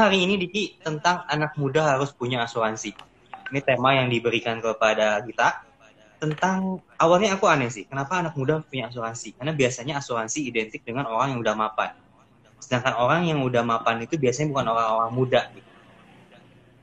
hari 0.00 0.24
ini 0.24 0.40
Diki 0.40 0.80
tentang 0.80 1.28
anak 1.28 1.60
muda 1.60 1.84
harus 1.96 2.16
punya 2.16 2.40
asuransi. 2.48 2.96
Ini 3.52 3.60
tema 3.60 3.92
yang 3.92 4.08
diberikan 4.08 4.62
kepada 4.64 5.20
kita 5.20 5.68
tentang 6.20 6.80
awalnya 6.96 7.36
aku 7.36 7.48
aneh 7.48 7.72
sih, 7.72 7.84
kenapa 7.88 8.20
anak 8.20 8.36
muda 8.36 8.60
punya 8.64 8.88
asuransi? 8.88 9.36
Karena 9.36 9.52
biasanya 9.52 10.00
asuransi 10.00 10.48
identik 10.48 10.84
dengan 10.84 11.08
orang 11.08 11.36
yang 11.36 11.40
udah 11.40 11.54
mapan. 11.56 11.92
Sedangkan 12.60 12.96
orang 12.96 13.24
yang 13.28 13.40
udah 13.40 13.64
mapan 13.64 14.04
itu 14.04 14.20
biasanya 14.20 14.52
bukan 14.52 14.66
orang-orang 14.68 15.12
muda. 15.16 15.40
Gitu. 15.52 15.68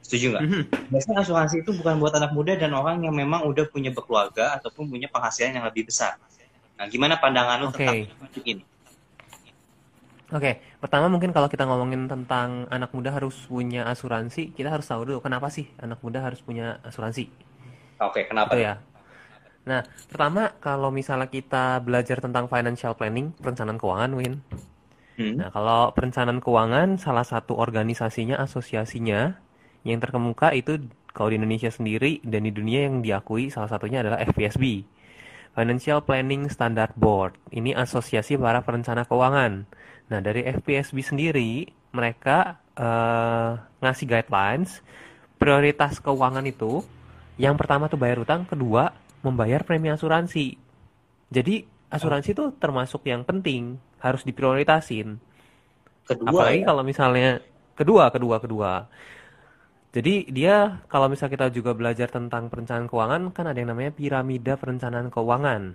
Setuju 0.01 0.25
nggak? 0.33 0.43
Mm 0.43 0.49
-hmm. 0.49 0.63
Biasanya 0.89 1.17
asuransi 1.21 1.55
itu 1.61 1.71
bukan 1.77 2.01
buat 2.01 2.13
anak 2.17 2.33
muda 2.33 2.57
dan 2.57 2.73
orang 2.73 3.05
yang 3.05 3.13
memang 3.13 3.45
udah 3.45 3.65
punya 3.69 3.93
berkeluarga 3.93 4.57
ataupun 4.57 4.89
punya 4.89 5.05
penghasilan 5.09 5.61
yang 5.61 5.65
lebih 5.69 5.85
besar. 5.85 6.17
Nah, 6.77 6.85
gimana 6.89 7.17
pandangan 7.17 7.57
lu 7.61 7.67
okay. 7.69 8.09
tentang 8.09 8.41
ini? 8.45 8.63
Oke, 10.27 10.43
okay. 10.43 10.53
pertama 10.83 11.07
mungkin 11.07 11.31
kalau 11.31 11.47
kita 11.47 11.63
ngomongin 11.63 12.11
tentang 12.11 12.67
anak 12.67 12.91
muda 12.91 13.15
harus 13.15 13.47
punya 13.47 13.87
asuransi, 13.87 14.51
kita 14.51 14.67
harus 14.67 14.83
tahu 14.83 15.07
dulu 15.07 15.23
kenapa 15.23 15.47
sih 15.47 15.71
anak 15.79 16.03
muda 16.03 16.19
harus 16.19 16.43
punya 16.43 16.83
asuransi. 16.83 17.31
Oke, 18.03 18.21
okay, 18.21 18.23
kenapa? 18.27 18.51
Itu 18.51 18.59
ya. 18.59 18.75
Nah, 19.67 19.87
pertama 20.11 20.51
kalau 20.59 20.91
misalnya 20.91 21.31
kita 21.31 21.79
belajar 21.79 22.19
tentang 22.19 22.51
financial 22.51 22.95
planning, 22.99 23.31
perencanaan 23.39 23.79
keuangan, 23.79 24.11
Win. 24.19 24.43
Hmm. 25.15 25.33
Nah, 25.39 25.47
kalau 25.47 25.95
perencanaan 25.95 26.43
keuangan, 26.43 26.99
salah 26.99 27.23
satu 27.23 27.55
organisasinya, 27.55 28.35
asosiasinya 28.43 29.31
yang 29.87 30.03
terkemuka 30.03 30.51
itu 30.51 30.91
kalau 31.15 31.31
di 31.31 31.39
Indonesia 31.39 31.71
sendiri 31.71 32.19
dan 32.21 32.43
di 32.43 32.51
dunia 32.51 32.85
yang 32.91 32.99
diakui 32.99 33.47
salah 33.47 33.71
satunya 33.71 34.03
adalah 34.03 34.19
FPSB. 34.21 34.83
Financial 35.57 36.05
Planning 36.05 36.53
Standard 36.53 36.93
Board. 36.93 37.33
Ini 37.49 37.73
asosiasi 37.73 38.37
para 38.37 38.61
perencana 38.61 39.09
keuangan. 39.09 39.65
Nah, 40.07 40.19
dari 40.23 40.47
FPSB 40.47 40.97
sendiri, 41.03 41.67
mereka 41.91 42.63
uh, 42.79 43.59
ngasih 43.83 44.07
guidelines, 44.07 44.79
prioritas 45.35 45.99
keuangan 45.99 46.47
itu, 46.47 46.83
yang 47.35 47.59
pertama 47.59 47.91
tuh 47.91 47.99
bayar 47.99 48.23
utang, 48.23 48.47
kedua 48.47 48.95
membayar 49.19 49.67
premi 49.67 49.91
asuransi. 49.91 50.55
Jadi, 51.27 51.67
asuransi 51.91 52.31
itu 52.31 52.55
termasuk 52.55 53.03
yang 53.03 53.27
penting, 53.27 53.75
harus 53.99 54.23
diprioritasin. 54.23 55.19
Kedua 56.07 56.31
Apalagi 56.31 56.63
ya? 56.63 56.67
kalau 56.71 56.83
misalnya, 56.87 57.29
kedua, 57.75 58.07
kedua, 58.07 58.35
kedua. 58.39 58.71
Jadi 59.97 60.29
dia 60.29 60.83
kalau 60.91 61.09
misalnya 61.09 61.33
kita 61.33 61.47
juga 61.49 61.71
belajar 61.73 62.11
tentang 62.11 62.53
perencanaan 62.53 62.85
keuangan 62.85 63.33
kan 63.33 63.49
ada 63.49 63.57
yang 63.57 63.73
namanya 63.73 63.89
piramida 63.95 64.53
perencanaan 64.53 65.09
keuangan. 65.09 65.73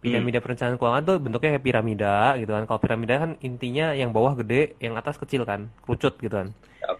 Piramida 0.00 0.40
hmm. 0.40 0.44
perencanaan 0.48 0.76
keuangan 0.80 1.02
tuh 1.04 1.16
bentuknya 1.20 1.50
kayak 1.56 1.64
piramida 1.64 2.16
gitu 2.40 2.50
kan. 2.56 2.64
Kalau 2.64 2.80
piramida 2.80 3.14
kan 3.20 3.30
intinya 3.44 3.92
yang 3.92 4.16
bawah 4.16 4.32
gede, 4.40 4.80
yang 4.80 4.96
atas 4.96 5.20
kecil 5.20 5.44
kan, 5.44 5.68
kerucut 5.84 6.16
gitu 6.16 6.32
kan. 6.32 6.56
Yep. 6.80 6.96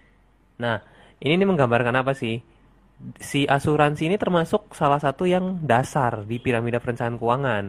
Nah, 0.60 0.76
ini 1.24 1.40
nih 1.40 1.48
menggambarkan 1.48 1.96
apa 1.96 2.12
sih? 2.12 2.44
Si 3.16 3.48
asuransi 3.48 4.12
ini 4.12 4.20
termasuk 4.20 4.76
salah 4.76 5.00
satu 5.00 5.24
yang 5.24 5.64
dasar 5.64 6.28
di 6.28 6.36
piramida 6.36 6.76
perencanaan 6.76 7.16
keuangan. 7.16 7.64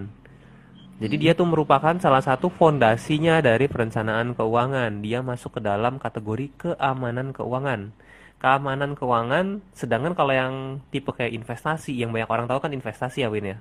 Jadi 1.01 1.15
dia 1.17 1.33
tuh 1.33 1.47
merupakan 1.49 1.97
salah 1.97 2.21
satu 2.21 2.51
fondasinya 2.51 3.39
dari 3.39 3.66
perencanaan 3.71 4.35
keuangan. 4.35 4.99
Dia 4.99 5.23
masuk 5.23 5.57
ke 5.57 5.61
dalam 5.63 5.97
kategori 5.97 6.51
keamanan 6.59 7.31
keuangan. 7.31 7.95
Keamanan 8.38 8.93
keuangan, 8.93 9.63
sedangkan 9.73 10.13
kalau 10.13 10.35
yang 10.35 10.53
tipe 10.91 11.09
kayak 11.09 11.33
investasi, 11.33 11.95
yang 11.95 12.11
banyak 12.11 12.29
orang 12.29 12.45
tahu 12.45 12.59
kan 12.61 12.75
investasi 12.75 13.23
ya 13.23 13.31
Win 13.31 13.55
ya. 13.55 13.57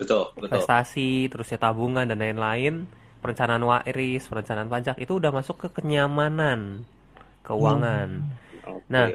Betul, 0.00 0.32
betul. 0.32 0.48
Investasi, 0.48 1.28
terus 1.28 1.52
ya 1.52 1.60
tabungan 1.60 2.08
dan 2.08 2.16
lain-lain, 2.16 2.88
perencanaan 3.20 3.60
waris, 3.60 4.24
perencanaan 4.24 4.72
pajak 4.72 4.96
itu 4.96 5.20
udah 5.20 5.28
masuk 5.28 5.60
ke 5.60 5.68
kenyamanan 5.76 6.88
keuangan. 7.44 8.08
Hmm. 8.24 8.32
Okay, 8.60 8.88
nah, 8.88 9.06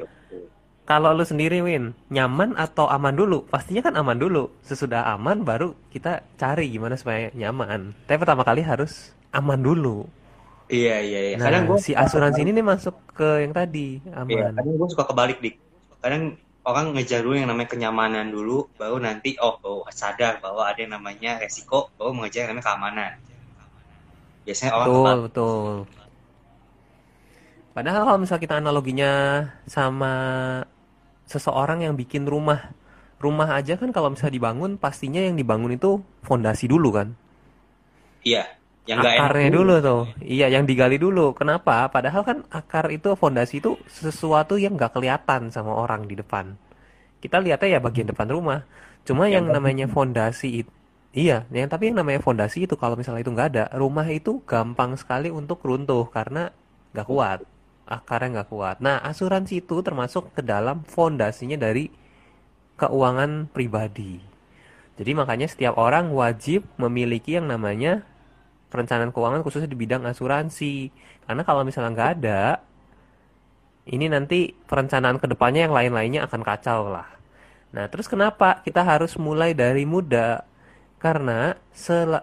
kalau 0.86 1.10
lu 1.10 1.26
sendiri 1.26 1.58
Win, 1.66 1.98
nyaman 2.14 2.54
atau 2.54 2.86
aman 2.86 3.10
dulu? 3.10 3.42
Pastinya 3.50 3.90
kan 3.90 3.98
aman 3.98 4.14
dulu. 4.14 4.54
Sesudah 4.62 5.10
aman 5.18 5.42
baru 5.42 5.74
kita 5.90 6.22
cari 6.38 6.70
gimana 6.70 6.94
supaya 6.94 7.34
nyaman. 7.34 7.90
Tapi 8.06 8.18
pertama 8.22 8.46
kali 8.46 8.62
harus 8.62 9.10
aman 9.34 9.58
dulu. 9.58 10.06
Iya 10.70 11.02
iya 11.02 11.20
iya. 11.30 11.34
Nah, 11.38 11.50
kadang 11.50 11.66
gua 11.66 11.78
si 11.82 11.94
asuransi 11.94 12.42
ini 12.46 12.54
nih 12.54 12.66
masuk 12.66 12.94
ke 13.18 13.42
yang 13.42 13.50
tadi 13.50 13.98
aman. 14.14 14.30
Iya, 14.30 14.46
kadang 14.54 14.74
gue 14.78 14.88
suka 14.94 15.04
kebalik 15.10 15.38
dik. 15.42 15.54
Kadang 15.98 16.22
orang 16.66 16.92
ngejar 16.98 17.22
dulu 17.22 17.38
yang 17.38 17.48
namanya 17.48 17.70
kenyamanan 17.70 18.26
dulu 18.28 18.66
baru 18.74 18.98
nanti 18.98 19.38
oh, 19.38 19.54
oh 19.62 19.86
sadar 19.94 20.42
bahwa 20.42 20.66
ada 20.66 20.82
yang 20.82 20.98
namanya 20.98 21.38
resiko 21.38 21.94
baru 21.94 22.10
mengejar 22.10 22.50
yang 22.50 22.58
namanya 22.58 22.66
keamanan. 22.66 23.12
Biasanya 24.42 24.72
orang 24.74 24.86
betul 24.86 24.98
kebal. 24.98 25.18
betul. 25.22 25.74
Padahal 27.76 28.02
kalau 28.08 28.18
misalnya 28.18 28.42
kita 28.42 28.56
analoginya 28.58 29.12
sama 29.68 30.14
seseorang 31.28 31.86
yang 31.86 31.94
bikin 31.94 32.26
rumah 32.26 32.74
rumah 33.22 33.48
aja 33.54 33.78
kan 33.78 33.94
kalau 33.94 34.12
misalnya 34.12 34.36
dibangun 34.36 34.76
pastinya 34.76 35.22
yang 35.22 35.38
dibangun 35.38 35.78
itu 35.78 36.02
fondasi 36.26 36.66
dulu 36.66 36.90
kan? 36.90 37.14
Iya 38.26 38.56
yang 38.86 39.02
akarnya 39.02 39.50
dulu. 39.50 39.76
dulu 39.78 39.84
tuh. 39.84 40.02
Iya 40.22 40.46
yang 40.48 40.64
digali 40.64 40.96
dulu. 40.96 41.34
Kenapa? 41.34 41.90
Padahal 41.90 42.22
kan 42.22 42.38
akar 42.54 42.88
itu 42.94 43.18
fondasi 43.18 43.58
itu 43.58 43.74
sesuatu 43.90 44.54
yang 44.54 44.78
nggak 44.78 44.94
kelihatan 44.94 45.50
sama 45.50 45.74
orang 45.74 46.06
di 46.06 46.14
depan. 46.14 46.54
Kita 47.18 47.42
lihatnya 47.42 47.76
ya 47.76 47.80
bagian 47.82 48.06
depan 48.06 48.30
rumah. 48.30 48.62
Cuma 49.02 49.26
yang, 49.26 49.50
yang 49.50 49.58
namanya 49.58 49.86
fondasi 49.90 50.64
itu 50.64 50.72
iya 51.16 51.48
yang 51.48 51.72
tapi 51.72 51.88
yang 51.88 51.96
namanya 51.96 52.20
fondasi 52.20 52.68
itu 52.68 52.76
kalau 52.76 52.92
misalnya 52.92 53.24
itu 53.24 53.32
nggak 53.32 53.48
ada 53.56 53.64
rumah 53.72 54.04
itu 54.04 54.44
gampang 54.44 55.00
sekali 55.00 55.32
untuk 55.32 55.64
runtuh 55.66 56.06
karena 56.10 56.54
nggak 56.94 57.06
kuat. 57.10 57.40
Akarnya 57.86 58.42
nggak 58.42 58.48
kuat. 58.50 58.76
Nah 58.78 59.02
asuransi 59.02 59.62
itu 59.66 59.82
termasuk 59.82 60.34
ke 60.34 60.42
dalam 60.42 60.86
fondasinya 60.86 61.58
dari 61.58 61.90
keuangan 62.76 63.50
pribadi. 63.50 64.20
Jadi 64.96 65.10
makanya 65.12 65.46
setiap 65.48 65.76
orang 65.76 66.12
wajib 66.12 66.64
memiliki 66.80 67.36
yang 67.36 67.48
namanya 67.48 68.04
perencanaan 68.68 69.14
keuangan 69.14 69.42
khususnya 69.46 69.70
di 69.70 69.78
bidang 69.78 70.04
asuransi. 70.06 70.90
Karena 71.26 71.42
kalau 71.42 71.62
misalnya 71.62 71.90
nggak 71.94 72.10
ada, 72.20 72.42
ini 73.86 74.10
nanti 74.10 74.50
perencanaan 74.50 75.22
ke 75.22 75.26
depannya 75.30 75.70
yang 75.70 75.74
lain-lainnya 75.74 76.26
akan 76.26 76.40
kacau 76.42 76.90
lah. 76.90 77.06
Nah, 77.70 77.86
terus 77.90 78.10
kenapa 78.10 78.62
kita 78.62 78.82
harus 78.82 79.14
mulai 79.18 79.54
dari 79.54 79.86
muda? 79.86 80.42
Karena 80.96 81.54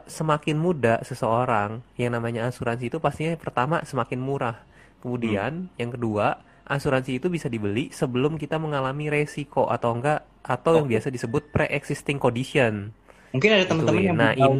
semakin 0.09 0.57
muda 0.57 0.99
seseorang 1.05 1.85
yang 1.95 2.17
namanya 2.17 2.49
asuransi 2.49 2.89
itu 2.89 2.97
pastinya 2.97 3.37
pertama 3.37 3.85
semakin 3.85 4.19
murah. 4.19 4.57
Kemudian 4.99 5.69
hmm. 5.69 5.79
yang 5.79 5.91
kedua, 5.93 6.41
asuransi 6.67 7.21
itu 7.21 7.27
bisa 7.29 7.47
dibeli 7.51 7.93
sebelum 7.93 8.35
kita 8.39 8.57
mengalami 8.57 9.11
resiko 9.11 9.69
atau 9.69 9.93
enggak 9.93 10.25
atau 10.43 10.71
oh. 10.73 10.77
yang 10.81 10.87
biasa 10.89 11.07
disebut 11.13 11.53
pre-existing 11.53 12.17
condition. 12.19 12.91
Mungkin 13.31 13.49
ada 13.51 13.65
teman-teman 13.69 14.03
yang 14.03 14.17
nah, 14.19 14.33
tahu 14.35 14.55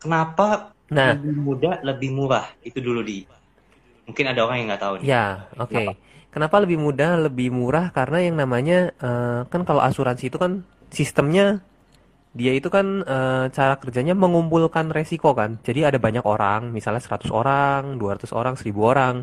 kenapa 0.00 0.75
Nah, 0.92 1.18
lebih 1.18 1.34
muda, 1.42 1.70
lebih 1.82 2.10
murah. 2.14 2.46
Itu 2.62 2.78
dulu 2.78 3.02
di. 3.02 3.26
Mungkin 4.06 4.24
ada 4.30 4.40
orang 4.46 4.56
yang 4.62 4.68
nggak 4.70 4.82
tahu 4.82 4.94
nih. 5.02 5.06
Ya, 5.06 5.26
oke. 5.58 5.74
Okay. 5.74 5.86
Kenapa? 6.30 6.60
lebih 6.60 6.76
mudah, 6.76 7.16
lebih 7.16 7.48
murah? 7.48 7.88
Karena 7.96 8.20
yang 8.20 8.36
namanya 8.36 8.92
uh, 9.00 9.48
kan 9.48 9.64
kalau 9.64 9.80
asuransi 9.80 10.28
itu 10.28 10.36
kan 10.36 10.68
sistemnya 10.92 11.64
dia 12.36 12.52
itu 12.52 12.68
kan 12.68 13.00
uh, 13.08 13.48
cara 13.48 13.80
kerjanya 13.80 14.12
mengumpulkan 14.12 14.92
resiko 14.92 15.32
kan. 15.32 15.56
Jadi 15.64 15.88
ada 15.88 15.96
banyak 15.96 16.20
orang, 16.28 16.68
misalnya 16.68 17.00
100 17.00 17.32
orang, 17.32 17.96
200 17.96 18.28
orang, 18.36 18.54
1000 18.60 18.76
orang. 18.76 19.14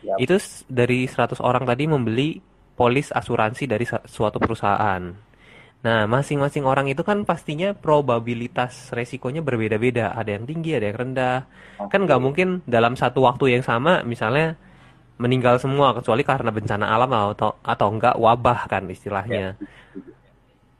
Yep. 0.00 0.16
Itu 0.16 0.34
dari 0.72 1.04
100 1.04 1.44
orang 1.44 1.68
tadi 1.68 1.84
membeli 1.84 2.40
polis 2.72 3.12
asuransi 3.12 3.68
dari 3.68 3.84
suatu 3.84 4.40
perusahaan. 4.40 5.12
Nah, 5.84 6.08
masing-masing 6.08 6.64
orang 6.64 6.88
itu 6.88 7.04
kan 7.04 7.28
pastinya 7.28 7.76
probabilitas 7.76 8.88
resikonya 8.96 9.44
berbeda-beda. 9.44 10.16
Ada 10.16 10.40
yang 10.40 10.48
tinggi, 10.48 10.72
ada 10.72 10.88
yang 10.88 10.96
rendah. 10.96 11.38
Okay. 11.76 11.92
Kan 11.92 12.00
nggak 12.08 12.20
mungkin 12.24 12.48
dalam 12.64 12.96
satu 12.96 13.20
waktu 13.28 13.60
yang 13.60 13.64
sama, 13.64 14.00
misalnya 14.00 14.56
meninggal 15.20 15.60
semua 15.60 15.92
kecuali 15.92 16.24
karena 16.24 16.50
bencana 16.50 16.88
alam 16.88 17.12
atau 17.36 17.60
atau 17.60 17.88
enggak 17.92 18.16
wabah 18.16 18.64
kan 18.66 18.88
istilahnya. 18.88 19.60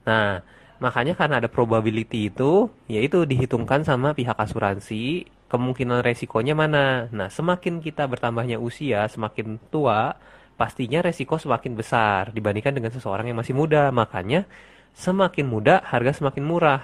Nah, 0.08 0.40
makanya 0.80 1.12
karena 1.12 1.36
ada 1.36 1.52
probability 1.52 2.32
itu, 2.32 2.72
yaitu 2.88 3.28
dihitungkan 3.28 3.84
sama 3.84 4.16
pihak 4.16 4.34
asuransi 4.40 5.28
kemungkinan 5.52 6.00
resikonya 6.00 6.56
mana. 6.56 7.12
Nah, 7.12 7.28
semakin 7.28 7.78
kita 7.84 8.08
bertambahnya 8.08 8.56
usia, 8.56 9.04
semakin 9.12 9.60
tua, 9.68 10.16
pastinya 10.56 11.04
resiko 11.04 11.36
semakin 11.36 11.76
besar 11.76 12.32
dibandingkan 12.32 12.72
dengan 12.72 12.90
seseorang 12.90 13.28
yang 13.28 13.38
masih 13.38 13.54
muda. 13.54 13.92
Makanya 13.94 14.48
semakin 14.94 15.46
muda 15.46 15.82
harga 15.82 16.22
semakin 16.22 16.44
murah. 16.46 16.82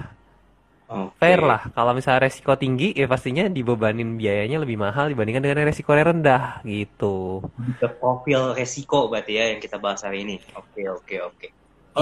Okay. 0.91 1.23
Fair 1.23 1.41
lah. 1.47 1.71
Kalau 1.71 1.95
misalnya 1.95 2.27
resiko 2.27 2.51
tinggi, 2.59 2.91
ya 2.99 3.07
pastinya 3.07 3.47
dibebanin 3.47 4.19
biayanya 4.19 4.59
lebih 4.59 4.75
mahal 4.75 5.07
dibandingkan 5.07 5.47
dengan 5.47 5.62
resiko 5.71 5.95
yang 5.95 6.19
rendah 6.19 6.67
gitu. 6.67 7.47
The 7.79 7.87
profil 7.87 8.59
resiko 8.59 9.07
berarti 9.07 9.39
ya 9.39 9.55
yang 9.55 9.62
kita 9.62 9.79
bahas 9.79 10.03
hari 10.03 10.27
ini. 10.27 10.43
Oke 10.59 10.83
okay, 10.83 10.87
oke 10.91 11.07
okay, 11.07 11.19
oke. 11.23 11.39
Okay. 11.39 11.51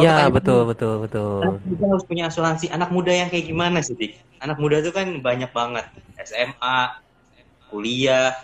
Iya 0.01 0.29
betul 0.29 0.69
betul 0.69 1.05
betul. 1.05 1.61
Kita 1.65 1.85
harus 1.85 2.05
punya 2.05 2.33
asuransi. 2.33 2.69
Anak 2.73 2.89
muda 2.93 3.13
yang 3.13 3.29
kayak 3.33 3.49
gimana 3.49 3.81
sih, 3.81 3.97
Dik? 3.97 4.41
Anak 4.41 4.57
muda 4.61 4.81
itu 4.81 4.93
kan 4.93 5.09
banyak 5.21 5.53
banget. 5.53 5.85
SMA, 6.25 6.79
kuliah, 7.73 8.37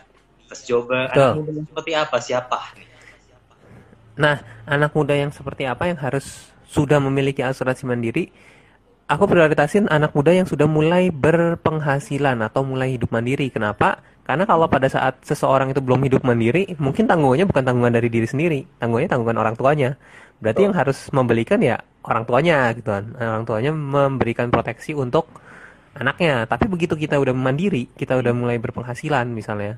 tes 0.48 0.60
coba. 0.64 1.08
Anak 1.12 1.40
muda 1.40 1.52
yang 1.52 1.68
seperti 1.68 1.92
apa? 1.96 2.16
Siapa? 2.20 2.58
Nah, 4.16 4.36
anak 4.64 4.92
muda 4.96 5.12
yang 5.16 5.32
seperti 5.32 5.68
apa 5.68 5.88
yang 5.88 5.98
harus 6.00 6.53
sudah 6.74 6.98
memiliki 6.98 7.46
asuransi 7.46 7.86
mandiri? 7.86 8.24
Aku 9.06 9.30
prioritasin 9.30 9.86
anak 9.86 10.16
muda 10.16 10.34
yang 10.34 10.48
sudah 10.48 10.66
mulai 10.66 11.14
berpenghasilan 11.14 12.40
atau 12.42 12.66
mulai 12.66 12.98
hidup 12.98 13.14
mandiri. 13.14 13.52
Kenapa? 13.52 14.02
Karena 14.24 14.48
kalau 14.48 14.66
pada 14.66 14.88
saat 14.88 15.20
seseorang 15.22 15.70
itu 15.70 15.84
belum 15.84 16.00
hidup 16.08 16.24
mandiri, 16.24 16.72
mungkin 16.80 17.04
tanggungannya 17.04 17.44
bukan 17.44 17.62
tanggungan 17.62 17.92
dari 17.92 18.08
diri 18.08 18.24
sendiri, 18.24 18.64
tanggungannya 18.80 19.12
tanggungan 19.12 19.36
orang 19.38 19.54
tuanya. 19.54 20.00
Berarti 20.40 20.60
oh. 20.60 20.66
yang 20.66 20.74
harus 20.74 20.98
membelikan 21.12 21.60
ya 21.60 21.76
orang 22.08 22.24
tuanya 22.24 22.72
gitu 22.72 22.88
kan. 22.88 23.12
Orang 23.20 23.44
tuanya 23.44 23.70
memberikan 23.76 24.48
proteksi 24.48 24.96
untuk 24.96 25.28
anaknya. 25.92 26.48
Tapi 26.48 26.64
begitu 26.66 26.96
kita 26.96 27.20
udah 27.20 27.36
mandiri, 27.36 27.92
kita 27.92 28.16
udah 28.16 28.32
mulai 28.32 28.56
berpenghasilan 28.56 29.28
misalnya. 29.28 29.76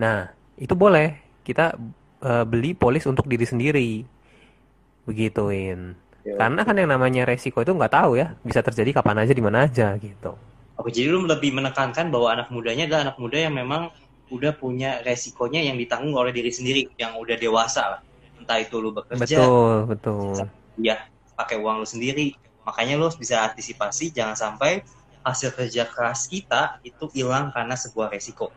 Nah, 0.00 0.32
itu 0.56 0.72
boleh 0.72 1.20
kita 1.44 1.76
uh, 2.24 2.44
beli 2.48 2.72
polis 2.72 3.04
untuk 3.04 3.28
diri 3.28 3.44
sendiri 3.44 3.90
begituin 5.04 5.92
ya. 6.24 6.40
karena 6.40 6.60
kan 6.64 6.74
yang 6.74 6.90
namanya 6.90 7.22
resiko 7.28 7.60
itu 7.60 7.70
nggak 7.70 7.92
tahu 7.92 8.18
ya 8.18 8.34
bisa 8.42 8.64
terjadi 8.64 8.98
kapan 9.00 9.22
aja 9.22 9.32
di 9.36 9.42
mana 9.44 9.68
aja 9.68 9.94
gitu 10.00 10.34
Oke, 10.74 10.90
jadi 10.90 11.06
lu 11.06 11.22
lebih 11.22 11.54
menekankan 11.54 12.10
bahwa 12.10 12.34
anak 12.34 12.50
mudanya 12.50 12.90
adalah 12.90 13.02
anak 13.10 13.16
muda 13.22 13.38
yang 13.38 13.54
memang 13.54 13.94
udah 14.34 14.58
punya 14.58 14.98
resikonya 15.06 15.62
yang 15.62 15.78
ditanggung 15.78 16.18
oleh 16.18 16.34
diri 16.34 16.50
sendiri, 16.50 16.90
yang 16.98 17.14
udah 17.14 17.38
dewasa 17.38 17.82
lah. 17.94 18.00
Entah 18.42 18.58
itu 18.58 18.82
lu 18.82 18.90
bekerja, 18.90 19.38
betul, 19.38 19.74
betul. 19.86 20.34
Ya, 20.74 21.06
pakai 21.38 21.62
uang 21.62 21.78
lu 21.78 21.86
sendiri. 21.86 22.34
Makanya 22.66 22.98
lu 22.98 23.06
bisa 23.14 23.46
antisipasi 23.46 24.10
jangan 24.10 24.34
sampai 24.34 24.82
hasil 25.22 25.54
kerja 25.54 25.86
keras 25.86 26.26
kita 26.26 26.82
itu 26.82 27.06
hilang 27.14 27.54
karena 27.54 27.78
sebuah 27.78 28.10
resiko. 28.10 28.50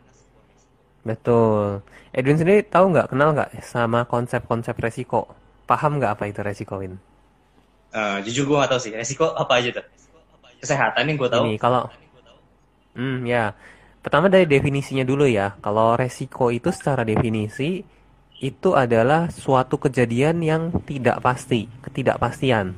Betul. 1.06 1.86
Edwin 2.12 2.42
sendiri 2.42 2.66
tahu 2.66 2.98
nggak, 2.98 3.14
kenal 3.14 3.30
nggak 3.38 3.62
sama 3.62 4.10
konsep-konsep 4.10 4.74
resiko? 4.82 5.30
Paham 5.70 6.02
nggak 6.02 6.18
apa 6.18 6.24
itu 6.28 6.42
resiko, 6.42 6.82
Win? 6.82 6.98
Uh, 7.94 8.20
jujur 8.28 8.48
gue 8.48 8.58
nggak 8.58 8.72
tahu 8.72 8.82
sih. 8.82 8.92
Resiko 8.94 9.32
apa 9.34 9.60
aja 9.60 9.70
tuh? 9.82 9.86
Kesehatan 10.62 11.04
yang 11.08 11.18
gue 11.18 11.30
tahu. 11.30 11.44
Ini 11.48 11.56
kalau, 11.62 11.88
hmm 12.98 13.26
ya. 13.28 13.54
Pertama 14.02 14.32
dari 14.32 14.48
definisinya 14.48 15.04
dulu 15.04 15.28
ya. 15.28 15.56
Kalau 15.60 16.00
resiko 16.00 16.50
itu 16.50 16.72
secara 16.72 17.04
definisi 17.04 17.84
itu 18.38 18.70
adalah 18.78 19.34
suatu 19.34 19.82
kejadian 19.82 20.46
yang 20.46 20.70
tidak 20.86 21.20
pasti, 21.26 21.66
ketidakpastian. 21.82 22.78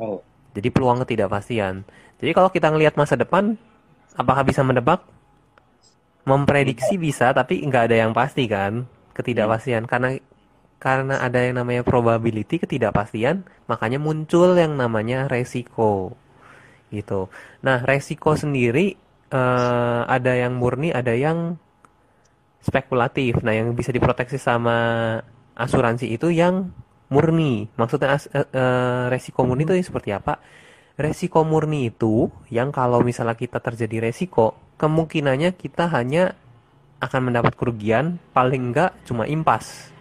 Oh. 0.00 0.24
Jadi 0.56 0.68
peluang 0.72 1.04
ketidakpastian. 1.04 1.84
Jadi 2.16 2.30
kalau 2.32 2.48
kita 2.48 2.72
ngelihat 2.72 2.96
masa 2.96 3.14
depan, 3.14 3.60
apakah 4.16 4.42
bisa 4.42 4.64
menebak? 4.64 5.04
memprediksi 6.26 6.98
bisa 6.98 7.30
tapi 7.30 7.62
nggak 7.62 7.86
ada 7.88 7.96
yang 8.02 8.10
pasti 8.10 8.50
kan 8.50 8.84
ketidakpastian 9.14 9.86
karena 9.86 10.18
karena 10.86 11.18
ada 11.18 11.42
yang 11.42 11.58
namanya 11.58 11.82
probability 11.82 12.62
ketidakpastian 12.62 13.42
makanya 13.66 13.98
muncul 13.98 14.54
yang 14.54 14.78
namanya 14.78 15.26
resiko. 15.26 16.14
Gitu. 16.94 17.26
Nah 17.66 17.82
resiko 17.82 18.38
sendiri 18.38 18.94
uh, 19.34 20.06
ada 20.06 20.38
yang 20.38 20.54
murni 20.54 20.94
ada 20.94 21.10
yang 21.10 21.58
spekulatif. 22.62 23.42
Nah 23.42 23.50
yang 23.50 23.74
bisa 23.74 23.90
diproteksi 23.90 24.38
sama 24.38 25.18
asuransi 25.58 26.06
itu 26.06 26.30
yang 26.30 26.70
murni. 27.10 27.66
Maksudnya 27.74 28.14
uh, 28.14 28.46
uh, 28.46 29.04
resiko 29.10 29.42
murni 29.42 29.66
itu 29.66 29.90
seperti 29.90 30.14
apa? 30.14 30.38
Resiko 30.94 31.42
murni 31.42 31.90
itu 31.90 32.30
yang 32.46 32.70
kalau 32.70 33.02
misalnya 33.02 33.34
kita 33.34 33.58
terjadi 33.58 34.06
resiko 34.06 34.54
kemungkinannya 34.78 35.50
kita 35.58 35.90
hanya 35.90 36.38
akan 37.02 37.34
mendapat 37.34 37.58
kerugian 37.58 38.22
paling 38.30 38.70
enggak 38.72 38.94
cuma 39.04 39.28
impas 39.28 39.95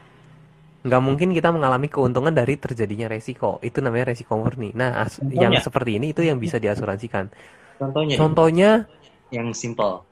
nggak 0.85 1.01
mungkin 1.01 1.33
kita 1.33 1.49
mengalami 1.49 1.89
keuntungan 1.89 2.29
dari 2.29 2.61
terjadinya 2.61 3.09
resiko. 3.09 3.57
Itu 3.65 3.81
namanya 3.81 4.13
resiko 4.13 4.37
murni. 4.37 4.69
Nah 4.77 5.09
contohnya. 5.09 5.41
yang 5.41 5.53
seperti 5.57 5.97
ini 5.97 6.13
itu 6.13 6.21
yang 6.21 6.37
bisa 6.37 6.61
diasuransikan. 6.61 7.33
Contohnya. 7.81 8.15
Contohnya 8.15 8.69
yang 9.33 9.49
simple 9.51 10.05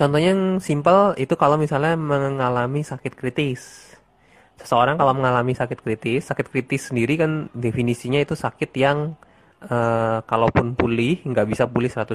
contohnya 0.00 0.32
yang 0.32 0.64
simple 0.64 1.12
itu 1.20 1.36
kalau 1.36 1.60
misalnya 1.60 1.92
mengalami 1.92 2.80
sakit 2.80 3.12
kritis. 3.12 3.92
Seseorang 4.56 4.96
kalau 5.00 5.12
mengalami 5.16 5.56
sakit 5.56 5.80
kritis 5.80 6.28
sakit 6.28 6.52
kritis 6.52 6.92
sendiri 6.92 7.16
kan 7.16 7.48
definisinya 7.56 8.20
itu 8.20 8.36
sakit 8.36 8.68
yang 8.76 9.16
uh, 9.64 10.20
kalaupun 10.24 10.76
pulih 10.76 11.20
nggak 11.24 11.48
bisa 11.48 11.64
pulih 11.64 11.88
100% 11.88 12.12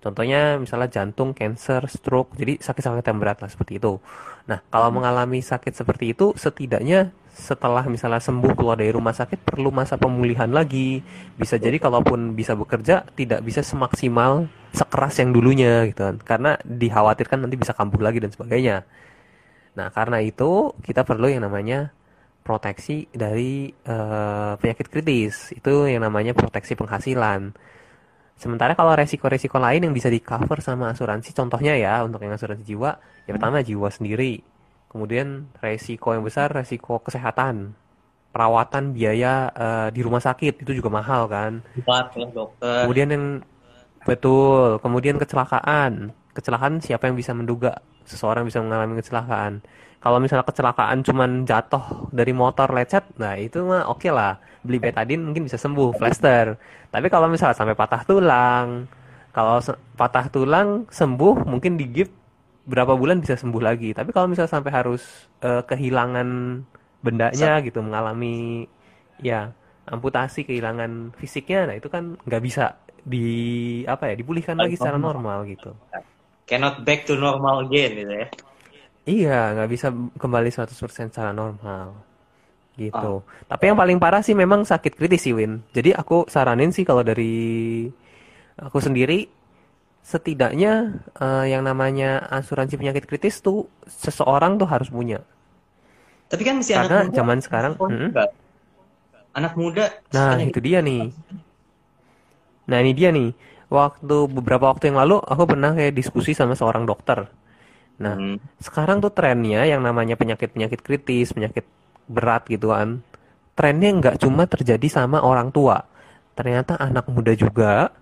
Contohnya 0.00 0.56
misalnya 0.56 0.88
jantung, 0.88 1.36
cancer, 1.36 1.84
stroke, 1.84 2.32
jadi 2.32 2.56
sakit-sakit 2.56 3.04
yang 3.04 3.20
berat 3.20 3.44
lah 3.44 3.52
seperti 3.52 3.76
itu. 3.76 4.00
Nah, 4.48 4.64
kalau 4.72 4.88
hmm. 4.88 4.96
mengalami 4.96 5.44
sakit 5.44 5.76
seperti 5.76 6.16
itu, 6.16 6.32
setidaknya 6.40 7.12
setelah 7.30 7.84
misalnya 7.86 8.20
sembuh 8.20 8.52
keluar 8.52 8.80
dari 8.80 8.90
rumah 8.92 9.12
sakit 9.12 9.44
perlu 9.44 9.68
masa 9.68 10.00
pemulihan 10.00 10.48
lagi. 10.48 11.04
Bisa 11.36 11.60
jadi 11.60 11.76
kalaupun 11.76 12.32
bisa 12.32 12.56
bekerja 12.56 13.04
tidak 13.12 13.44
bisa 13.44 13.60
semaksimal 13.60 14.48
sekeras 14.72 15.20
yang 15.20 15.36
dulunya 15.36 15.84
gitu 15.92 16.00
kan. 16.08 16.16
Karena 16.20 16.50
dikhawatirkan 16.64 17.44
nanti 17.44 17.56
bisa 17.60 17.76
kambuh 17.76 18.00
lagi 18.00 18.24
dan 18.24 18.32
sebagainya. 18.32 18.88
Nah, 19.76 19.92
karena 19.92 20.24
itu 20.24 20.72
kita 20.80 21.04
perlu 21.04 21.28
yang 21.28 21.44
namanya 21.44 21.92
proteksi 22.40 23.06
dari 23.12 23.70
uh, 23.84 24.56
penyakit 24.56 24.88
kritis. 24.88 25.52
Itu 25.54 25.86
yang 25.86 26.02
namanya 26.02 26.32
proteksi 26.32 26.72
penghasilan. 26.72 27.52
Sementara 28.40 28.72
kalau 28.72 28.96
resiko-resiko 28.96 29.60
lain 29.60 29.84
yang 29.84 29.92
bisa 29.92 30.08
di 30.08 30.16
cover 30.24 30.64
sama 30.64 30.96
asuransi, 30.96 31.36
contohnya 31.36 31.76
ya 31.76 32.00
untuk 32.00 32.24
yang 32.24 32.32
asuransi 32.32 32.64
jiwa, 32.64 32.96
ya 33.28 33.36
pertama 33.36 33.60
jiwa 33.60 33.92
sendiri. 33.92 34.40
Kemudian 34.88 35.52
resiko 35.60 36.16
yang 36.16 36.24
besar, 36.24 36.48
resiko 36.48 37.04
kesehatan, 37.04 37.76
perawatan 38.32 38.96
biaya 38.96 39.52
uh, 39.52 39.88
di 39.92 40.00
rumah 40.00 40.24
sakit 40.24 40.64
itu 40.64 40.72
juga 40.72 40.88
mahal 40.88 41.28
kan. 41.28 41.60
dokter. 42.32 42.88
Kemudian 42.88 43.08
yang 43.12 43.24
betul, 44.08 44.80
kemudian 44.80 45.20
kecelakaan. 45.20 46.16
Kecelakaan 46.32 46.80
siapa 46.80 47.12
yang 47.12 47.20
bisa 47.20 47.36
menduga 47.36 47.84
seseorang 48.08 48.48
bisa 48.48 48.64
mengalami 48.64 48.96
kecelakaan? 49.04 49.60
Kalau 50.00 50.16
misalnya 50.16 50.48
kecelakaan 50.48 51.04
cuman 51.04 51.44
jatuh 51.44 52.08
dari 52.08 52.32
motor 52.32 52.72
lecet, 52.72 53.04
nah 53.20 53.36
itu 53.36 53.60
mah 53.68 53.84
oke 53.84 54.00
okay 54.00 54.08
lah 54.08 54.40
beli 54.60 54.78
betadin 54.78 55.24
mungkin 55.24 55.48
bisa 55.48 55.56
sembuh 55.56 55.96
plaster 55.96 56.56
tapi 56.90 57.06
kalau 57.08 57.30
misalnya 57.30 57.56
sampai 57.56 57.78
patah 57.78 58.02
tulang 58.04 58.90
kalau 59.30 59.62
patah 59.94 60.26
tulang 60.26 60.90
sembuh 60.90 61.46
mungkin 61.46 61.78
di 61.78 61.86
gift 61.86 62.14
berapa 62.66 62.98
bulan 62.98 63.22
bisa 63.22 63.38
sembuh 63.38 63.62
lagi. 63.62 63.94
Tapi 63.94 64.10
kalau 64.10 64.26
misalnya 64.30 64.50
sampai 64.50 64.72
harus 64.74 65.02
uh, 65.42 65.62
kehilangan 65.66 66.28
bendanya 67.00 67.58
Sa 67.58 67.64
gitu 67.64 67.80
mengalami 67.80 68.68
ya 69.24 69.54
amputasi 69.88 70.44
kehilangan 70.44 71.16
fisiknya 71.16 71.72
nah 71.72 71.74
itu 71.74 71.88
kan 71.88 72.20
nggak 72.28 72.42
bisa 72.44 72.76
di 73.00 73.80
apa 73.88 74.12
ya 74.12 74.14
dipulihkan 74.20 74.60
lagi 74.60 74.76
secara 74.76 75.00
normal 75.00 75.48
gitu. 75.48 75.72
Cannot 76.44 76.84
back 76.84 77.08
to 77.08 77.16
normal 77.16 77.64
again 77.64 77.96
gitu 77.96 78.12
ya. 78.12 78.28
Iya 79.08 79.38
nggak 79.56 79.70
bisa 79.72 79.88
kembali 80.20 80.50
100% 80.52 81.08
secara 81.08 81.32
normal 81.32 82.09
gitu. 82.80 83.20
Oh. 83.20 83.44
Tapi 83.44 83.68
yang 83.68 83.76
paling 83.76 84.00
parah 84.00 84.24
sih 84.24 84.32
memang 84.32 84.64
sakit 84.64 84.96
kritis 84.96 85.28
sih 85.28 85.36
Win. 85.36 85.60
Jadi 85.76 85.92
aku 85.92 86.24
saranin 86.32 86.72
sih 86.72 86.88
kalau 86.88 87.04
dari 87.04 87.84
aku 88.56 88.80
sendiri 88.80 89.28
setidaknya 90.00 91.04
uh, 91.20 91.44
yang 91.44 91.60
namanya 91.60 92.24
asuransi 92.32 92.80
penyakit 92.80 93.04
kritis 93.04 93.44
tuh 93.44 93.68
seseorang 93.84 94.56
tuh 94.56 94.64
harus 94.64 94.88
punya. 94.88 95.20
Tapi 96.32 96.42
kan 96.46 96.64
si 96.64 96.72
Karena 96.72 97.04
anak 97.04 97.12
muda, 97.12 97.16
zaman 97.20 97.38
sekarang 97.44 97.72
hmm? 97.76 98.10
anak 99.36 99.54
muda 99.58 99.84
Nah, 100.16 100.40
itu 100.40 100.58
dia 100.62 100.80
nih. 100.80 101.12
Nah, 102.70 102.78
ini 102.80 102.92
dia 102.96 103.10
nih. 103.12 103.34
Waktu 103.70 104.26
beberapa 104.34 104.66
waktu 104.66 104.90
yang 104.90 104.98
lalu 104.98 105.22
aku 105.22 105.46
pernah 105.46 105.70
kayak 105.70 105.94
diskusi 105.94 106.34
sama 106.34 106.58
seorang 106.58 106.86
dokter. 106.86 107.30
Nah, 108.00 108.16
hmm. 108.16 108.62
sekarang 108.62 108.98
tuh 108.98 109.12
trennya 109.12 109.62
yang 109.68 109.84
namanya 109.84 110.18
penyakit-penyakit 110.18 110.80
kritis, 110.80 111.30
penyakit 111.36 111.68
berat 112.10 112.50
gitu 112.50 112.74
kan. 112.74 113.06
Trennya 113.54 113.94
nggak 113.94 114.16
cuma 114.18 114.50
terjadi 114.50 114.90
sama 114.90 115.22
orang 115.22 115.54
tua. 115.54 115.86
Ternyata 116.34 116.74
anak 116.74 117.06
muda 117.06 117.30
juga 117.38 117.94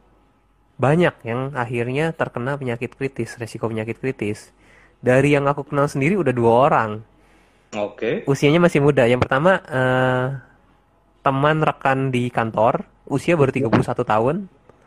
banyak 0.78 1.14
yang 1.26 1.52
akhirnya 1.52 2.14
terkena 2.16 2.56
penyakit 2.56 2.96
kritis 2.96 3.36
resiko 3.36 3.68
penyakit 3.68 4.00
kritis. 4.00 4.54
Dari 5.04 5.36
yang 5.36 5.44
aku 5.44 5.68
kenal 5.68 5.86
sendiri 5.86 6.16
udah 6.16 6.32
dua 6.32 6.52
orang. 6.70 6.90
Oke. 7.76 8.24
Okay. 8.24 8.30
usianya 8.30 8.64
masih 8.64 8.80
muda. 8.80 9.04
Yang 9.04 9.28
pertama 9.28 9.60
eh, 9.60 10.26
teman 11.20 11.60
rekan 11.60 12.08
di 12.08 12.32
kantor 12.32 12.88
usia 13.04 13.36
baru 13.36 13.52
31 13.52 13.68
tahun. 14.08 14.36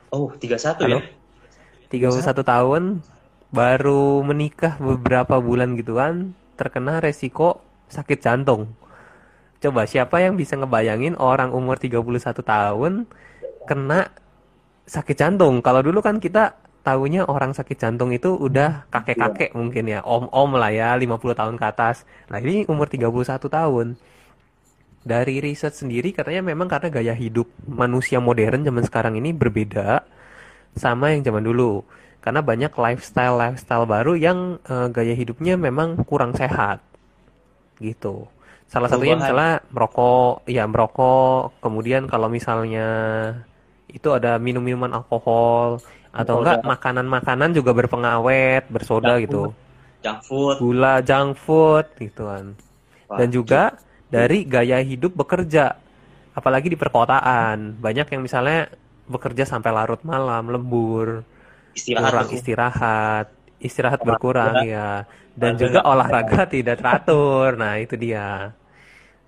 Oh 0.09 0.33
31 0.33 0.81
Halo? 0.81 0.99
ya? 0.99 1.21
31 1.91 2.41
tahun 2.41 2.83
baru 3.51 4.23
menikah 4.23 4.79
beberapa 4.79 5.43
bulan 5.43 5.75
gitu 5.75 5.99
kan 5.99 6.31
terkena 6.55 7.03
resiko 7.03 7.59
sakit 7.91 8.23
jantung 8.23 8.71
Coba 9.61 9.85
siapa 9.85 10.17
yang 10.25 10.33
bisa 10.41 10.57
ngebayangin 10.57 11.13
orang 11.21 11.53
umur 11.53 11.77
31 11.77 12.17
tahun 12.41 13.05
kena 13.69 14.09
sakit 14.89 15.13
jantung? 15.13 15.61
Kalau 15.61 15.85
dulu 15.85 16.01
kan 16.01 16.17
kita 16.17 16.57
tahunya 16.81 17.29
orang 17.29 17.53
sakit 17.53 17.77
jantung 17.77 18.09
itu 18.09 18.33
udah 18.33 18.89
kakek-kakek 18.89 19.53
mungkin 19.53 19.85
ya, 19.85 20.01
om-om 20.01 20.57
lah 20.57 20.73
ya, 20.73 20.97
50 20.97 21.37
tahun 21.37 21.55
ke 21.61 21.65
atas. 21.69 22.09
Nah, 22.33 22.41
ini 22.41 22.65
umur 22.65 22.89
31 22.89 23.05
tahun. 23.37 23.87
Dari 25.01 25.41
riset 25.41 25.73
sendiri 25.77 26.13
katanya 26.13 26.41
memang 26.41 26.65
karena 26.65 26.89
gaya 26.89 27.13
hidup 27.13 27.49
manusia 27.65 28.21
modern 28.21 28.65
zaman 28.65 28.85
sekarang 28.85 29.13
ini 29.17 29.33
berbeda 29.33 30.05
sama 30.73 31.13
yang 31.13 31.21
zaman 31.21 31.45
dulu. 31.45 31.85
Karena 32.21 32.41
banyak 32.41 32.73
lifestyle-lifestyle 32.73 33.85
baru 33.85 34.13
yang 34.17 34.57
uh, 34.69 34.89
gaya 34.89 35.13
hidupnya 35.13 35.53
memang 35.53 36.01
kurang 36.05 36.33
sehat. 36.33 36.81
Gitu. 37.77 38.25
Salah 38.71 38.87
satunya 38.87 39.19
misalnya 39.19 39.59
merokok, 39.67 40.47
ya 40.47 40.63
merokok, 40.63 41.59
kemudian 41.59 42.07
kalau 42.07 42.31
misalnya 42.31 42.87
itu 43.91 44.07
ada 44.15 44.39
minum-minuman 44.39 44.95
alkohol 44.95 45.83
atau 46.15 46.39
enggak 46.39 46.63
makanan-makanan 46.63 47.51
juga 47.51 47.75
berpengawet, 47.75 48.63
bersoda 48.71 49.19
junk 49.19 49.23
gitu. 49.27 49.43
Junk 49.99 50.19
food. 50.23 50.55
Gula, 50.63 51.03
junk 51.03 51.35
food 51.35 51.85
gitu 51.99 52.31
kan. 52.31 52.55
Dan 53.11 53.27
juga 53.27 53.75
dari 54.07 54.47
gaya 54.47 54.79
hidup 54.79 55.19
bekerja. 55.19 55.75
Apalagi 56.31 56.71
di 56.71 56.79
perkotaan, 56.79 57.75
banyak 57.75 58.07
yang 58.07 58.23
misalnya 58.23 58.71
bekerja 59.03 59.43
sampai 59.43 59.75
larut 59.75 59.99
malam, 60.07 60.47
lembur, 60.47 61.27
istirahat 61.75 62.07
kurang 62.07 62.29
istirahat, 62.31 63.25
istirahat 63.59 63.99
berkurang 63.99 64.63
ya. 64.63 65.03
Dan 65.35 65.59
juga 65.59 65.83
olahraga 65.83 66.47
tidak 66.47 66.79
teratur. 66.79 67.59
Nah, 67.59 67.75
itu 67.83 67.99
dia. 67.99 68.55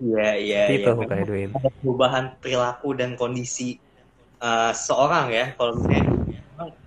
Iya, 0.02 0.28
iya, 0.38 0.60
Itu 0.74 0.90
ya. 0.90 1.06
Kak 1.06 1.18
Edwin. 1.22 1.50
Ada 1.54 1.70
perubahan 1.78 2.24
perilaku 2.42 2.88
dan 2.98 3.14
kondisi 3.14 3.78
uh, 4.42 4.74
seorang 4.74 5.30
ya. 5.30 5.46
Kalau 5.54 5.78
misalnya 5.78 6.04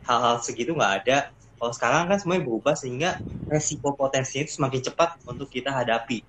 hal-hal 0.03 0.35
segitu 0.43 0.75
nggak 0.75 0.93
ada. 1.03 1.17
Kalau 1.57 1.73
sekarang 1.73 2.11
kan 2.11 2.17
semuanya 2.21 2.43
berubah 2.45 2.75
sehingga 2.77 3.17
resiko 3.49 3.95
potensinya 3.95 4.45
itu 4.45 4.53
semakin 4.59 4.81
cepat 4.83 5.09
untuk 5.25 5.49
kita 5.49 5.73
hadapi. 5.73 6.21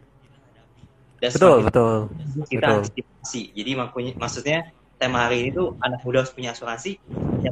Dan 1.18 1.30
betul, 1.34 1.58
betul. 1.66 1.96
Kita 2.46 2.66
betul. 2.70 2.76
antisipasi. 2.80 3.42
Jadi 3.52 3.70
makunya, 3.74 4.12
maksudnya 4.14 4.70
tema 4.96 5.26
hari 5.26 5.46
ini 5.46 5.50
tuh 5.52 5.74
anak 5.82 6.00
muda 6.06 6.22
harus 6.22 6.32
punya 6.32 6.54
asuransi. 6.54 6.96
Ya, 7.42 7.50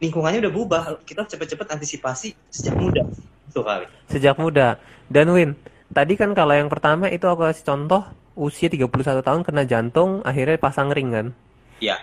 lingkungannya 0.00 0.44
udah 0.44 0.52
berubah. 0.52 0.82
Kita 1.02 1.24
cepat-cepat 1.24 1.66
antisipasi 1.72 2.36
sejak 2.52 2.76
muda. 2.76 3.02
Itu 3.48 3.60
kali. 3.64 3.86
Sejak 4.12 4.36
muda. 4.36 4.76
Dan 5.08 5.32
Win, 5.32 5.50
tadi 5.92 6.14
kan 6.18 6.34
kalau 6.34 6.54
yang 6.54 6.70
pertama 6.70 7.10
itu 7.10 7.26
aku 7.26 7.46
kasih 7.46 7.66
contoh 7.66 8.02
usia 8.36 8.68
31 8.68 9.24
tahun 9.24 9.40
kena 9.42 9.64
jantung 9.64 10.20
akhirnya 10.22 10.60
pasang 10.60 10.92
ring 10.92 11.10
kan? 11.12 11.26
Iya. 11.80 11.96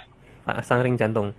Pasang 0.44 0.82
ring 0.84 0.98
jantung. 1.00 1.32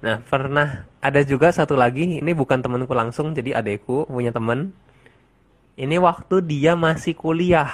Nah, 0.00 0.24
pernah 0.24 0.88
ada 1.04 1.20
juga 1.20 1.52
satu 1.52 1.76
lagi, 1.76 2.24
ini 2.24 2.32
bukan 2.32 2.64
temanku 2.64 2.96
langsung, 2.96 3.36
jadi 3.36 3.60
adekku 3.60 4.08
punya 4.08 4.32
temen. 4.32 4.72
Ini 5.76 6.00
waktu 6.00 6.40
dia 6.44 6.72
masih 6.72 7.12
kuliah. 7.12 7.68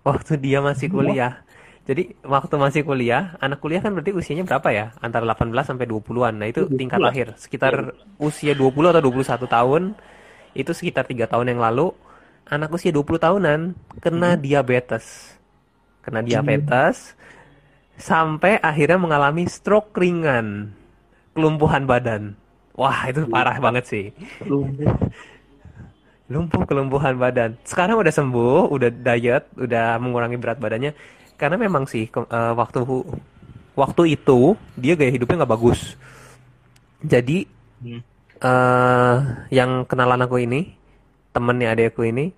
Waktu 0.00 0.40
dia 0.40 0.64
masih 0.64 0.88
kuliah. 0.88 1.44
Jadi 1.84 2.16
waktu 2.24 2.54
masih 2.56 2.82
kuliah, 2.84 3.36
anak 3.44 3.60
kuliah 3.60 3.84
kan 3.84 3.92
berarti 3.92 4.12
usianya 4.16 4.44
berapa 4.48 4.68
ya? 4.72 4.86
Antara 5.04 5.28
18 5.36 5.52
sampai 5.68 5.84
20-an. 5.84 6.34
Nah, 6.40 6.48
itu 6.48 6.64
tingkat 6.72 7.00
akhir. 7.00 7.36
Sekitar 7.36 7.92
usia 8.16 8.56
20 8.56 8.92
atau 8.96 9.02
21 9.04 9.44
tahun, 9.44 9.82
itu 10.56 10.72
sekitar 10.72 11.04
tiga 11.04 11.28
tahun 11.28 11.52
yang 11.56 11.60
lalu, 11.60 11.92
anak 12.50 12.74
usia 12.74 12.90
20 12.90 13.06
tahunan 13.22 13.60
kena 14.02 14.34
hmm. 14.34 14.42
diabetes. 14.42 15.38
Kena 16.02 16.24
diabetes, 16.24 17.14
sampai 18.00 18.56
akhirnya 18.58 18.96
mengalami 18.96 19.46
stroke 19.46 19.94
ringan 19.94 20.74
kelumpuhan 21.36 21.84
badan. 21.86 22.34
Wah, 22.74 23.06
itu 23.12 23.28
parah 23.28 23.60
banget 23.60 23.84
sih. 23.86 24.04
Lumpuh 26.30 26.64
kelumpuhan 26.64 27.20
badan. 27.20 27.60
Sekarang 27.68 28.00
udah 28.00 28.10
sembuh, 28.10 28.72
udah 28.72 28.90
diet, 28.90 29.44
udah 29.54 30.00
mengurangi 30.00 30.40
berat 30.40 30.56
badannya. 30.56 30.96
Karena 31.36 31.60
memang 31.60 31.84
sih 31.84 32.08
uh, 32.08 32.56
waktu 32.56 32.80
waktu 33.76 34.02
itu 34.16 34.56
dia 34.80 34.96
gaya 34.96 35.12
hidupnya 35.12 35.44
nggak 35.44 35.52
bagus. 35.52 36.00
Jadi 37.04 37.44
hmm. 37.84 38.00
uh, 38.40 39.16
yang 39.52 39.84
kenalan 39.84 40.24
aku 40.24 40.40
ini, 40.40 40.79
temennya 41.30 41.74
adekku 41.74 42.02
ini, 42.06 42.34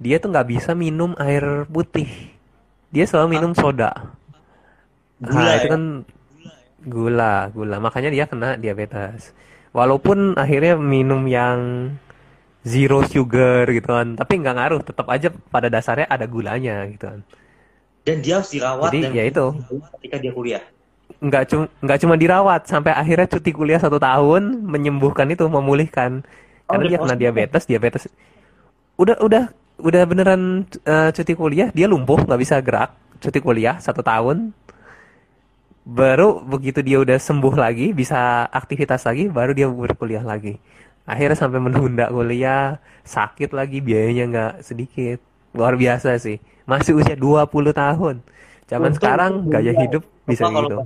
dia 0.00 0.20
tuh 0.20 0.32
nggak 0.32 0.48
bisa 0.48 0.76
minum 0.76 1.16
air 1.20 1.68
putih. 1.68 2.08
Dia 2.94 3.04
selalu 3.08 3.40
minum 3.40 3.52
soda. 3.56 4.14
Nah, 5.24 5.56
itu 5.56 5.66
ya? 5.66 5.72
kan 5.72 5.82
Gula, 6.84 7.48
gula. 7.48 7.80
Makanya 7.80 8.12
dia 8.12 8.28
kena 8.28 8.60
diabetes. 8.60 9.32
Walaupun 9.72 10.36
akhirnya 10.36 10.76
minum 10.76 11.24
yang 11.24 11.90
zero 12.62 13.02
sugar 13.08 13.66
gitu 13.72 13.88
kan, 13.88 14.14
tapi 14.14 14.38
nggak 14.38 14.54
ngaruh. 14.54 14.80
Tetap 14.84 15.06
aja 15.08 15.32
pada 15.48 15.72
dasarnya 15.72 16.06
ada 16.06 16.28
gulanya 16.28 16.84
gitu 16.92 17.08
kan. 17.08 17.20
Dan 18.04 18.20
dia 18.20 18.36
harus 18.36 18.52
dirawat 18.52 18.92
Jadi, 18.92 19.00
dan 19.00 19.12
ya 19.16 19.24
itu. 19.24 19.46
ketika 19.98 20.16
dia 20.20 20.32
kuliah. 20.36 20.64
Nggak 21.24 21.42
cuma 21.48 21.64
nggak 21.80 21.98
cuma 22.04 22.14
dirawat 22.20 22.62
sampai 22.68 22.92
akhirnya 22.92 23.26
cuti 23.32 23.50
kuliah 23.56 23.80
satu 23.80 23.96
tahun 23.96 24.60
menyembuhkan 24.68 25.24
itu 25.32 25.48
memulihkan 25.48 26.20
oh, 26.68 26.76
karena 26.76 26.84
dia 26.84 26.98
kena 27.00 27.16
diabetes 27.16 27.64
diabetes 27.64 28.02
udah 28.98 29.16
udah 29.22 29.44
udah 29.80 30.02
beneran 30.06 30.64
uh, 30.86 31.10
cuti 31.10 31.34
kuliah? 31.34 31.68
Dia 31.74 31.90
lumpuh 31.90 32.22
nggak 32.22 32.40
bisa 32.40 32.58
gerak 32.62 32.94
cuti 33.18 33.38
kuliah 33.42 33.78
satu 33.82 34.04
tahun. 34.04 34.54
Baru 35.84 36.40
begitu 36.40 36.80
dia 36.80 36.96
udah 36.96 37.20
sembuh 37.20 37.60
lagi 37.60 37.92
bisa 37.92 38.48
aktivitas 38.48 39.04
lagi 39.04 39.28
baru 39.28 39.52
dia 39.52 39.68
berkuliah 39.68 40.24
lagi. 40.24 40.56
Akhirnya 41.04 41.36
sampai 41.36 41.60
menunda 41.60 42.08
kuliah 42.08 42.80
sakit 43.04 43.52
lagi 43.52 43.84
biayanya 43.84 44.24
nggak 44.30 44.52
sedikit. 44.64 45.20
Luar 45.52 45.76
biasa 45.76 46.16
sih. 46.16 46.40
Masih 46.64 46.96
usia 46.96 47.14
20 47.14 47.44
tahun. 47.76 48.24
Zaman 48.64 48.96
Untuk 48.96 49.04
sekarang 49.04 49.32
gaya 49.52 49.76
hidup 49.76 50.08
bisa 50.24 50.48
gitu. 50.48 50.80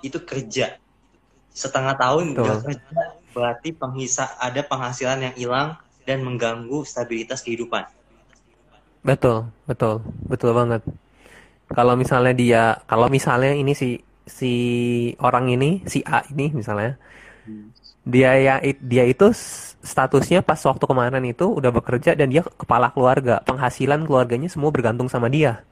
itu 0.00 0.18
kerja. 0.24 0.80
Setengah 1.52 1.92
tahun 2.00 2.32
kerja 2.32 2.80
berarti 3.30 3.70
penghisa 3.76 4.34
ada 4.40 4.64
penghasilan 4.64 5.30
yang 5.30 5.34
hilang 5.36 5.68
dan 6.04 6.24
mengganggu 6.24 6.82
stabilitas 6.84 7.44
kehidupan. 7.44 7.86
Betul 9.00 9.48
betul 9.64 10.04
betul 10.28 10.52
banget. 10.52 10.82
Kalau 11.70 11.94
misalnya 11.96 12.34
dia 12.36 12.62
kalau 12.84 13.08
misalnya 13.08 13.56
ini 13.56 13.72
sih 13.72 13.96
si 14.28 14.52
orang 15.22 15.48
ini 15.50 15.80
si 15.88 16.04
A 16.04 16.20
ini 16.28 16.52
misalnya 16.52 17.00
dia 18.04 18.36
ya 18.36 18.54
dia 18.80 19.04
itu 19.06 19.32
statusnya 19.80 20.44
pas 20.44 20.60
waktu 20.64 20.84
kemarin 20.84 21.24
itu 21.24 21.46
udah 21.48 21.72
bekerja 21.72 22.12
dan 22.12 22.28
dia 22.28 22.44
kepala 22.44 22.92
keluarga. 22.92 23.40
Penghasilan 23.44 24.04
keluarganya 24.04 24.48
semua 24.52 24.68
bergantung 24.72 25.08
sama 25.08 25.32
dia. 25.32 25.64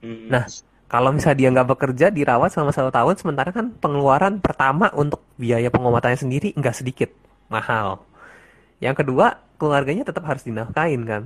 Hmm. 0.00 0.32
nah 0.32 0.48
kalau 0.88 1.12
misalnya 1.12 1.36
dia 1.44 1.48
nggak 1.52 1.68
bekerja 1.76 2.06
dirawat 2.08 2.56
selama 2.56 2.72
satu 2.72 2.88
tahun 2.88 3.14
sementara 3.20 3.52
kan 3.52 3.68
pengeluaran 3.76 4.40
pertama 4.40 4.88
untuk 4.96 5.20
biaya 5.36 5.68
pengobatannya 5.68 6.16
sendiri 6.18 6.48
nggak 6.56 6.74
sedikit. 6.74 7.12
Mahal 7.52 8.00
yang 8.84 8.96
kedua 8.96 9.26
keluarganya 9.60 10.02
tetap 10.08 10.24
harus 10.26 10.42
dinafkain 10.48 11.02
kan 11.04 11.22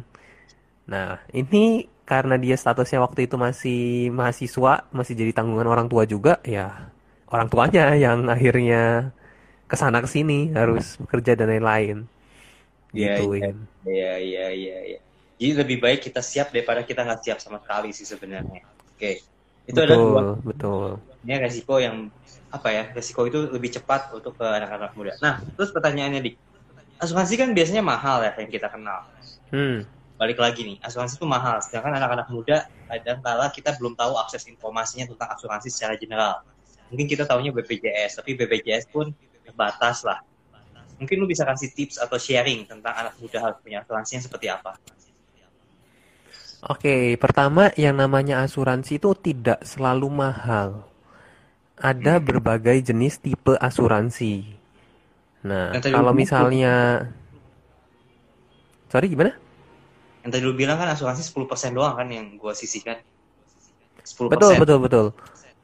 nah 0.90 1.18
ini 1.32 1.88
karena 2.04 2.36
dia 2.36 2.56
statusnya 2.60 3.00
waktu 3.00 3.24
itu 3.26 3.36
masih 3.40 4.12
mahasiswa, 4.12 4.84
masih 4.92 5.14
jadi 5.16 5.32
tanggungan 5.32 5.64
orang 5.64 5.88
tua 5.88 6.04
juga, 6.04 6.36
ya 6.44 6.92
orang 7.32 7.48
tuanya 7.48 7.96
yang 7.96 8.28
akhirnya 8.28 9.08
ke 9.64 9.76
sana 9.80 10.04
ke 10.04 10.08
sini 10.08 10.52
harus 10.52 11.00
bekerja 11.00 11.32
dan 11.40 11.48
lain-lain. 11.56 12.04
Iya, 12.94 13.12
gitu, 13.16 13.34
iya, 13.34 13.48
iya, 13.88 14.12
iya, 14.20 14.44
iya, 14.52 14.76
iya. 14.92 14.98
Jadi 15.40 15.52
lebih 15.60 15.78
baik 15.82 16.00
kita 16.06 16.20
siap 16.22 16.54
daripada 16.54 16.86
kita 16.86 17.02
nggak 17.02 17.20
siap 17.24 17.38
sama 17.42 17.58
sekali 17.64 17.90
sih 17.90 18.06
sebenarnya. 18.06 18.60
Oke, 18.94 19.18
itu 19.66 19.78
betul, 19.80 19.88
ada 19.88 19.96
dua. 19.98 20.22
Betul. 20.46 20.88
Ini 21.24 21.34
resiko 21.40 21.74
yang 21.80 22.06
apa 22.52 22.68
ya? 22.70 22.84
Resiko 22.94 23.24
itu 23.26 23.38
lebih 23.50 23.70
cepat 23.80 24.14
untuk 24.14 24.36
ke 24.38 24.46
anak-anak 24.46 24.92
muda. 24.94 25.12
Nah, 25.24 25.40
terus 25.56 25.72
pertanyaannya 25.74 26.20
di 26.22 26.30
asuransi 27.04 27.36
kan 27.36 27.52
biasanya 27.52 27.84
mahal 27.84 28.24
ya 28.24 28.32
yang 28.34 28.50
kita 28.50 28.72
kenal. 28.72 29.04
Hmm 29.52 29.84
balik 30.14 30.38
lagi 30.38 30.62
nih 30.62 30.76
asuransi 30.78 31.18
itu 31.18 31.26
mahal 31.26 31.58
sedangkan 31.58 31.98
anak-anak 31.98 32.30
muda 32.30 32.70
kadang 32.86 33.18
kala 33.18 33.50
kita 33.50 33.74
belum 33.74 33.98
tahu 33.98 34.14
akses 34.22 34.46
informasinya 34.46 35.10
tentang 35.10 35.28
asuransi 35.34 35.68
secara 35.74 35.98
general 35.98 36.46
mungkin 36.86 37.10
kita 37.10 37.26
tahunya 37.26 37.50
BPJS 37.50 38.22
tapi 38.22 38.38
BPJS 38.38 38.94
pun 38.94 39.10
terbatas 39.42 40.06
lah 40.06 40.22
mungkin 41.02 41.18
lu 41.18 41.26
bisa 41.26 41.42
kasih 41.42 41.74
tips 41.74 41.98
atau 41.98 42.14
sharing 42.14 42.62
tentang 42.62 42.94
anak 42.94 43.18
muda 43.18 43.42
harus 43.42 43.58
punya 43.58 43.82
asuransi 43.82 44.10
yang 44.18 44.24
seperti 44.24 44.48
apa 44.50 44.78
Oke, 46.64 47.20
pertama 47.20 47.68
yang 47.76 47.92
namanya 47.92 48.40
asuransi 48.40 48.96
itu 48.96 49.12
tidak 49.20 49.60
selalu 49.68 50.08
mahal. 50.08 50.88
Ada 51.76 52.16
hmm. 52.16 52.24
berbagai 52.24 52.88
jenis 52.88 53.20
tipe 53.20 53.52
asuransi. 53.60 54.63
Nah, 55.44 55.76
kalau 55.80 56.12
misalnya 56.16 57.04
Sorry, 58.88 59.10
gimana? 59.10 59.34
yang 60.24 60.32
tadi 60.32 60.40
lu 60.40 60.56
bilang 60.56 60.80
kan 60.80 60.88
asuransi 60.88 61.20
10% 61.20 61.76
doang 61.76 61.92
kan 62.00 62.08
yang 62.08 62.40
gue 62.40 62.52
sisihkan 62.56 62.96
10%. 64.00 64.32
betul 64.32 64.56
betul 64.56 64.78
betul 64.80 65.06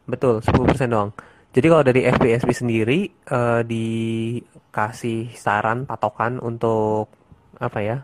betul 0.04 0.34
10% 0.44 0.84
doang 0.84 1.16
jadi 1.50 1.66
kalau 1.66 1.82
dari 1.82 2.06
FPSB 2.06 2.50
sendiri 2.54 2.99
uh, 3.34 3.66
di 3.66 4.38
kasih 4.70 5.34
saran 5.34 5.82
patokan 5.82 6.38
untuk 6.38 7.10
apa 7.58 7.78
ya? 7.82 7.99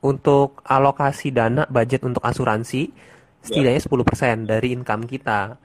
Untuk 0.00 0.64
alokasi 0.64 1.28
dana 1.28 1.68
budget 1.68 2.08
untuk 2.08 2.24
asuransi 2.24 2.88
setidaknya 3.44 3.84
10% 3.84 4.48
dari 4.48 4.68
income 4.72 5.04
kita. 5.04 5.60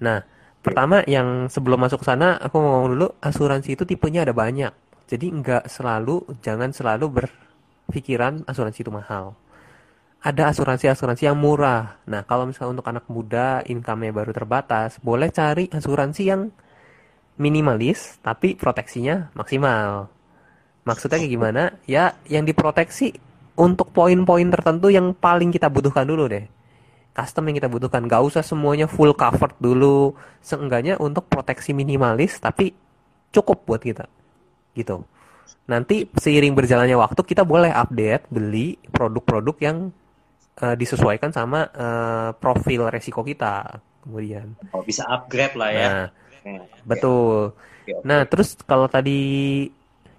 Nah, 0.00 0.18
pertama 0.62 1.02
yang 1.10 1.50
sebelum 1.50 1.82
masuk 1.82 2.06
sana 2.06 2.38
aku 2.38 2.56
mau 2.62 2.78
ngomong 2.78 2.90
dulu 2.94 3.08
asuransi 3.18 3.74
itu 3.74 3.84
tipenya 3.84 4.22
ada 4.22 4.32
banyak. 4.32 4.72
Jadi 5.10 5.26
nggak 5.28 5.68
selalu 5.68 6.38
jangan 6.40 6.72
selalu 6.72 7.06
berpikiran 7.10 8.46
asuransi 8.48 8.80
itu 8.80 8.94
mahal. 8.94 9.36
Ada 10.22 10.54
asuransi-asuransi 10.54 11.26
yang 11.26 11.34
murah. 11.34 11.98
Nah, 12.06 12.22
kalau 12.22 12.46
misalnya 12.46 12.78
untuk 12.78 12.86
anak 12.86 13.10
muda 13.10 13.58
income-nya 13.66 14.14
baru 14.14 14.30
terbatas, 14.30 15.02
boleh 15.02 15.34
cari 15.34 15.66
asuransi 15.66 16.22
yang 16.22 16.46
minimalis 17.42 18.22
tapi 18.22 18.54
proteksinya 18.54 19.34
maksimal. 19.34 20.06
Maksudnya 20.86 21.18
kayak 21.18 21.32
gimana? 21.34 21.62
Ya, 21.90 22.14
yang 22.30 22.46
diproteksi 22.46 23.18
untuk 23.58 23.90
poin-poin 23.90 24.46
tertentu 24.46 24.94
yang 24.94 25.10
paling 25.10 25.50
kita 25.50 25.66
butuhkan 25.66 26.06
dulu 26.06 26.30
deh. 26.30 26.46
Custom 27.12 27.44
yang 27.52 27.56
kita 27.60 27.68
butuhkan, 27.68 28.08
gak 28.08 28.24
usah 28.24 28.40
semuanya 28.40 28.88
full 28.88 29.12
covered 29.12 29.52
dulu. 29.60 30.16
Seenggaknya 30.40 30.96
untuk 30.96 31.28
proteksi 31.28 31.76
minimalis 31.76 32.40
tapi 32.40 32.72
cukup 33.28 33.68
buat 33.68 33.84
kita. 33.84 34.08
Gitu. 34.72 35.04
Nanti 35.68 36.08
seiring 36.08 36.56
berjalannya 36.56 36.96
waktu 36.96 37.20
kita 37.20 37.44
boleh 37.44 37.68
update, 37.68 38.32
beli 38.32 38.80
produk-produk 38.88 39.56
yang 39.60 39.76
uh, 40.64 40.74
disesuaikan 40.76 41.30
sama 41.36 41.68
uh, 41.68 42.30
profil 42.36 42.88
resiko 42.88 43.20
kita 43.20 43.80
kemudian. 44.02 44.56
Oh, 44.72 44.80
bisa 44.80 45.04
upgrade 45.06 45.54
lah 45.54 45.70
ya. 45.70 45.86
Nah, 45.86 46.06
Betul. 46.82 47.54
Nah, 48.02 48.26
terus 48.26 48.58
kalau 48.66 48.90
tadi 48.90 49.68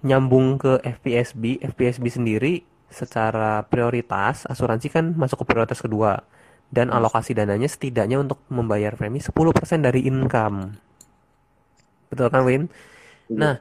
nyambung 0.04 0.60
ke 0.60 0.80
FPSB, 0.84 1.64
FPSB 1.64 2.06
sendiri 2.12 2.54
secara 2.92 3.66
prioritas 3.66 4.46
asuransi 4.46 4.88
kan 4.94 5.06
masuk 5.18 5.42
ke 5.42 5.46
prioritas 5.50 5.82
kedua 5.82 6.22
dan 6.74 6.90
alokasi 6.90 7.38
dananya 7.38 7.70
setidaknya 7.70 8.18
untuk 8.18 8.42
membayar 8.50 8.98
premi 8.98 9.22
10% 9.22 9.30
dari 9.86 10.10
income. 10.10 10.74
Betul 12.10 12.28
kan, 12.34 12.42
Win? 12.42 12.66
Iya. 13.30 13.38
Nah, 13.38 13.56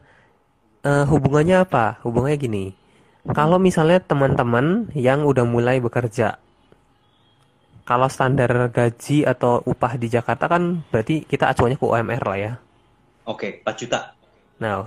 uh, 0.88 1.04
hubungannya 1.12 1.68
apa? 1.68 2.00
Hubungannya 2.00 2.40
gini. 2.40 2.64
Kalau 3.36 3.60
misalnya 3.60 4.00
teman-teman 4.00 4.88
yang 4.96 5.28
udah 5.28 5.44
mulai 5.44 5.78
bekerja 5.78 6.40
kalau 7.82 8.06
standar 8.06 8.70
gaji 8.70 9.26
atau 9.26 9.58
upah 9.66 9.98
di 9.98 10.06
Jakarta 10.06 10.46
kan 10.46 10.86
berarti 10.88 11.26
kita 11.26 11.50
acuannya 11.50 11.78
ke 11.78 11.86
UMR 11.86 12.22
lah 12.22 12.38
ya. 12.38 12.52
Oke, 13.26 13.62
4 13.62 13.74
juta. 13.78 14.14
Nah, 14.58 14.86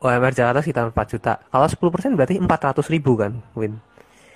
UMR 0.00 0.32
Jakarta 0.32 0.60
sekitar 0.64 0.88
4 0.88 1.12
juta. 1.16 1.32
Kalau 1.48 1.66
10% 1.68 2.16
berarti 2.16 2.36
400 2.40 2.92
ribu 2.92 3.16
kan, 3.16 3.40
Win? 3.56 3.80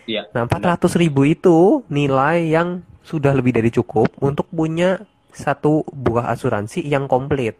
Iya. 0.08 0.28
Nah, 0.32 0.48
400 0.48 0.96
ribu 0.96 1.24
itu 1.28 1.84
nilai 1.92 2.48
yang 2.48 2.84
sudah 3.08 3.32
lebih 3.32 3.56
dari 3.56 3.72
cukup 3.72 4.12
untuk 4.20 4.44
punya 4.52 5.00
satu 5.32 5.80
buah 5.88 6.28
asuransi 6.36 6.84
yang 6.84 7.08
komplit. 7.08 7.56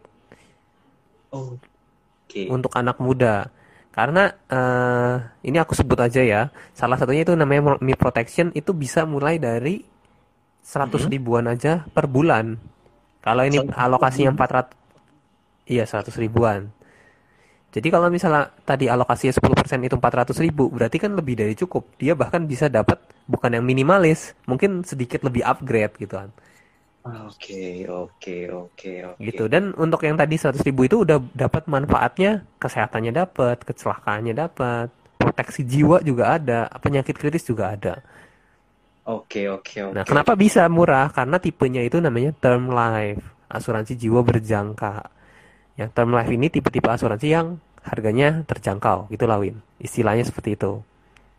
Oh. 1.33 1.57
Okay. 2.29 2.45
Untuk 2.45 2.69
anak 2.77 3.01
muda. 3.01 3.49
Karena 3.89 4.29
uh, 4.53 5.17
ini 5.41 5.57
aku 5.57 5.73
sebut 5.73 5.97
aja 5.97 6.21
ya. 6.21 6.53
Salah 6.77 7.01
satunya 7.01 7.25
itu 7.25 7.33
namanya 7.33 7.81
Mi 7.81 7.97
Protection 7.97 8.53
itu 8.53 8.69
bisa 8.77 9.09
mulai 9.09 9.41
dari 9.41 9.81
100 10.61 10.93
hmm. 10.93 11.09
ribuan 11.09 11.49
aja 11.49 11.81
per 11.89 12.05
bulan. 12.05 12.53
Kalau 13.25 13.41
ini 13.41 13.57
alokasinya 13.73 14.37
400 14.37 14.77
Iya, 15.69 15.85
100 15.85 16.17
ribuan. 16.17 16.73
Jadi 17.69 17.87
kalau 17.93 18.09
misalnya 18.09 18.49
tadi 18.65 18.89
alokasinya 18.89 19.33
10% 19.33 19.85
itu 19.85 19.93
400 19.93 20.41
ribu, 20.41 20.73
berarti 20.73 20.97
kan 20.97 21.13
lebih 21.13 21.37
dari 21.37 21.53
cukup. 21.53 21.85
Dia 22.01 22.17
bahkan 22.17 22.49
bisa 22.49 22.65
dapat 22.65 22.97
bukan 23.29 23.53
yang 23.53 23.65
minimalis, 23.65 24.33
mungkin 24.49 24.81
sedikit 24.81 25.21
lebih 25.21 25.45
upgrade 25.45 25.93
gitu 26.01 26.17
kan. 26.17 26.33
Oke, 27.05 27.85
oke, 27.85 28.37
oke, 28.49 28.91
oke. 29.13 29.21
Gitu. 29.21 29.43
Dan 29.47 29.71
untuk 29.77 30.01
yang 30.01 30.17
tadi 30.17 30.35
100 30.35 30.65
ribu 30.65 30.89
itu 30.89 31.05
udah 31.05 31.21
dapat 31.31 31.69
manfaatnya, 31.69 32.43
kesehatannya 32.57 33.13
dapat, 33.13 33.61
kecelakaannya 33.63 34.33
dapat, 34.33 34.89
proteksi 35.15 35.61
jiwa 35.63 36.01
juga 36.01 36.35
ada, 36.41 36.67
penyakit 36.81 37.15
kritis 37.15 37.45
juga 37.45 37.77
ada. 37.77 38.01
Oke, 39.09 39.49
oke, 39.49 39.89
oke. 39.89 39.95
Nah, 39.95 40.03
kenapa 40.05 40.33
bisa 40.37 40.65
murah? 40.69 41.09
Karena 41.09 41.37
tipenya 41.41 41.81
itu 41.81 41.97
namanya 41.97 42.33
term 42.33 42.69
life, 42.69 43.21
asuransi 43.49 43.97
jiwa 43.97 44.21
berjangka. 44.21 45.18
Yang 45.79 45.89
term 45.95 46.11
life 46.11 46.27
ini 46.27 46.51
tipe-tipe 46.51 46.91
asuransi 46.91 47.27
yang 47.31 47.55
harganya 47.87 48.43
terjangkau, 48.43 49.07
gitu 49.07 49.23
lah 49.23 49.39
Win. 49.39 49.63
Istilahnya 49.79 50.27
seperti 50.27 50.59
itu. 50.59 50.83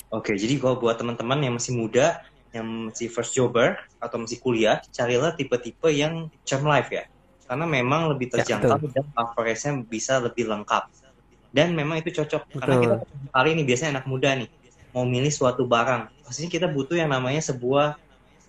Oke, 0.09 0.33
jadi 0.33 0.57
kalau 0.57 0.81
buat 0.81 0.97
teman-teman 0.97 1.45
yang 1.45 1.61
masih 1.61 1.77
muda, 1.77 2.25
yang 2.57 2.89
masih 2.89 3.13
first 3.13 3.37
jobber 3.37 3.77
atau 4.01 4.17
masih 4.17 4.41
kuliah, 4.41 4.81
carilah 4.89 5.37
tipe-tipe 5.37 5.93
yang 5.93 6.33
term 6.49 6.65
life 6.65 6.89
ya. 6.89 7.05
Karena 7.45 7.69
memang 7.69 8.09
lebih 8.17 8.33
ya, 8.33 8.41
terjangkau 8.41 8.81
ya, 8.81 8.97
dan 8.97 9.07
coverage-nya 9.13 9.73
bisa 9.85 10.17
lebih 10.25 10.49
lengkap. 10.49 10.89
Dan 11.53 11.77
memang 11.77 12.01
itu 12.01 12.15
cocok 12.15 12.47
betul. 12.49 12.59
karena 12.63 12.75
kita 12.79 12.97
kali 13.35 13.49
ini 13.59 13.63
biasanya 13.67 13.99
anak 13.99 14.07
muda 14.07 14.39
nih 14.39 14.51
mau 14.95 15.07
milih 15.07 15.31
suatu 15.31 15.67
barang 15.67 16.11
pastinya 16.27 16.51
kita 16.51 16.67
butuh 16.71 16.99
yang 16.99 17.11
namanya 17.11 17.43
sebuah 17.43 17.99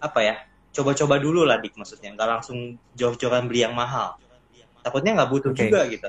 apa 0.01 0.19
ya 0.21 0.35
coba-coba 0.73 1.21
dulu 1.21 1.45
lah 1.45 1.61
dik 1.61 1.77
maksudnya 1.77 2.13
nggak 2.13 2.29
langsung 2.29 2.77
jor-joran 2.97 3.45
beli 3.45 3.65
yang 3.65 3.73
mahal 3.77 4.17
takutnya 4.81 5.11
nggak 5.17 5.29
butuh 5.29 5.51
okay. 5.53 5.69
juga 5.69 5.79
gitu. 5.87 6.07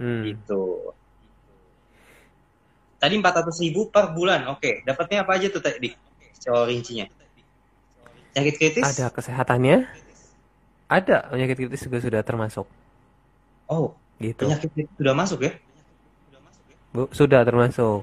Hmm. 0.00 0.22
gitu. 0.26 0.62
Tadi 3.00 3.14
empat 3.16 3.34
ratus 3.40 3.56
ribu 3.64 3.88
per 3.88 4.12
bulan 4.12 4.44
oke. 4.52 4.84
Dapatnya 4.84 5.24
apa 5.24 5.40
aja 5.40 5.48
tuh 5.48 5.64
tadi 5.64 5.92
secara 6.36 6.68
rincinya. 6.68 7.08
Penyakit 8.32 8.54
kritis? 8.60 8.84
Ada 8.84 9.08
kesehatannya. 9.10 9.88
Ada 10.90 11.32
penyakit 11.32 11.56
kritis 11.56 11.82
juga 11.86 11.98
sudah 12.02 12.20
termasuk. 12.20 12.66
Oh 13.70 13.94
gitu. 14.20 14.44
penyakit 14.44 14.68
kritis 14.74 14.94
sudah 15.00 15.14
masuk 15.16 15.38
ya? 15.46 15.52
Bu, 16.90 17.06
sudah 17.14 17.40
termasuk. 17.46 18.02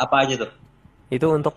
Apa 0.00 0.24
aja 0.24 0.48
tuh? 0.48 0.50
Itu 1.12 1.28
untuk 1.30 1.54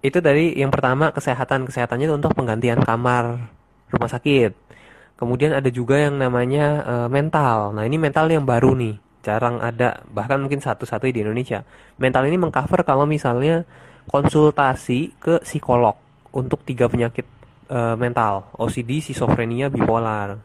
itu 0.00 0.18
dari 0.24 0.56
yang 0.56 0.72
pertama 0.72 1.12
kesehatan. 1.12 1.68
Kesehatannya 1.68 2.08
itu 2.08 2.16
untuk 2.16 2.32
penggantian 2.32 2.80
kamar 2.80 3.50
rumah 3.92 4.10
sakit. 4.10 4.52
Kemudian 5.20 5.52
ada 5.52 5.68
juga 5.68 6.00
yang 6.00 6.16
namanya 6.16 6.66
uh, 6.80 7.08
mental. 7.12 7.76
Nah 7.76 7.84
ini 7.84 8.00
mental 8.00 8.32
yang 8.32 8.48
baru 8.48 8.72
nih, 8.72 8.96
jarang 9.20 9.60
ada 9.60 10.00
bahkan 10.08 10.40
mungkin 10.40 10.64
satu-satu 10.64 11.04
di 11.12 11.20
Indonesia. 11.20 11.60
Mental 12.00 12.24
ini 12.24 12.40
mengcover 12.40 12.80
kalau 12.88 13.04
misalnya 13.04 13.68
konsultasi 14.08 15.12
ke 15.20 15.44
psikolog 15.44 15.92
untuk 16.32 16.64
tiga 16.64 16.88
penyakit 16.88 17.28
uh, 17.68 18.00
mental, 18.00 18.48
OCD, 18.56 19.04
schizophrenia, 19.04 19.68
bipolar. 19.68 20.40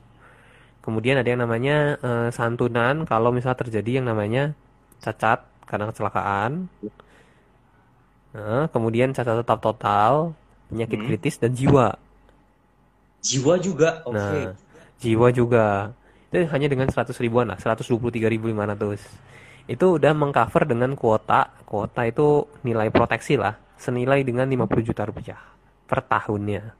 Kemudian 0.83 1.23
ada 1.23 1.29
yang 1.31 1.41
namanya 1.41 1.95
uh, 2.03 2.29
santunan 2.35 3.07
kalau 3.07 3.31
misalnya 3.31 3.63
terjadi 3.63 4.03
yang 4.03 4.11
namanya 4.11 4.53
cacat 4.99 5.47
karena 5.65 5.89
kecelakaan. 5.89 6.67
Nah, 8.35 8.67
kemudian 8.69 9.15
cacat 9.15 9.39
tetap 9.39 9.63
total, 9.63 10.35
penyakit 10.67 10.99
hmm. 10.99 11.07
kritis 11.07 11.39
dan 11.39 11.55
jiwa. 11.55 11.95
Jiwa 13.23 13.55
juga, 13.57 14.03
oke. 14.05 14.13
Okay. 14.13 14.43
Nah, 14.45 14.64
jiwa 14.99 15.27
juga. 15.31 15.91
Itu 16.29 16.47
hanya 16.51 16.67
dengan 16.67 16.87
100 16.91 17.15
ribuan 17.21 17.47
lah, 17.47 17.57
123.500. 17.59 18.99
Itu 19.65 19.97
udah 19.97 20.11
mengcover 20.13 20.63
dengan 20.67 20.93
kuota. 20.93 21.49
Kuota 21.65 22.05
itu 22.05 22.45
nilai 22.61 22.91
proteksi 22.91 23.39
lah, 23.39 23.57
senilai 23.79 24.21
dengan 24.21 24.45
50 24.45 24.85
juta 24.85 25.03
rupiah 25.07 25.39
per 25.85 26.05
tahunnya. 26.05 26.75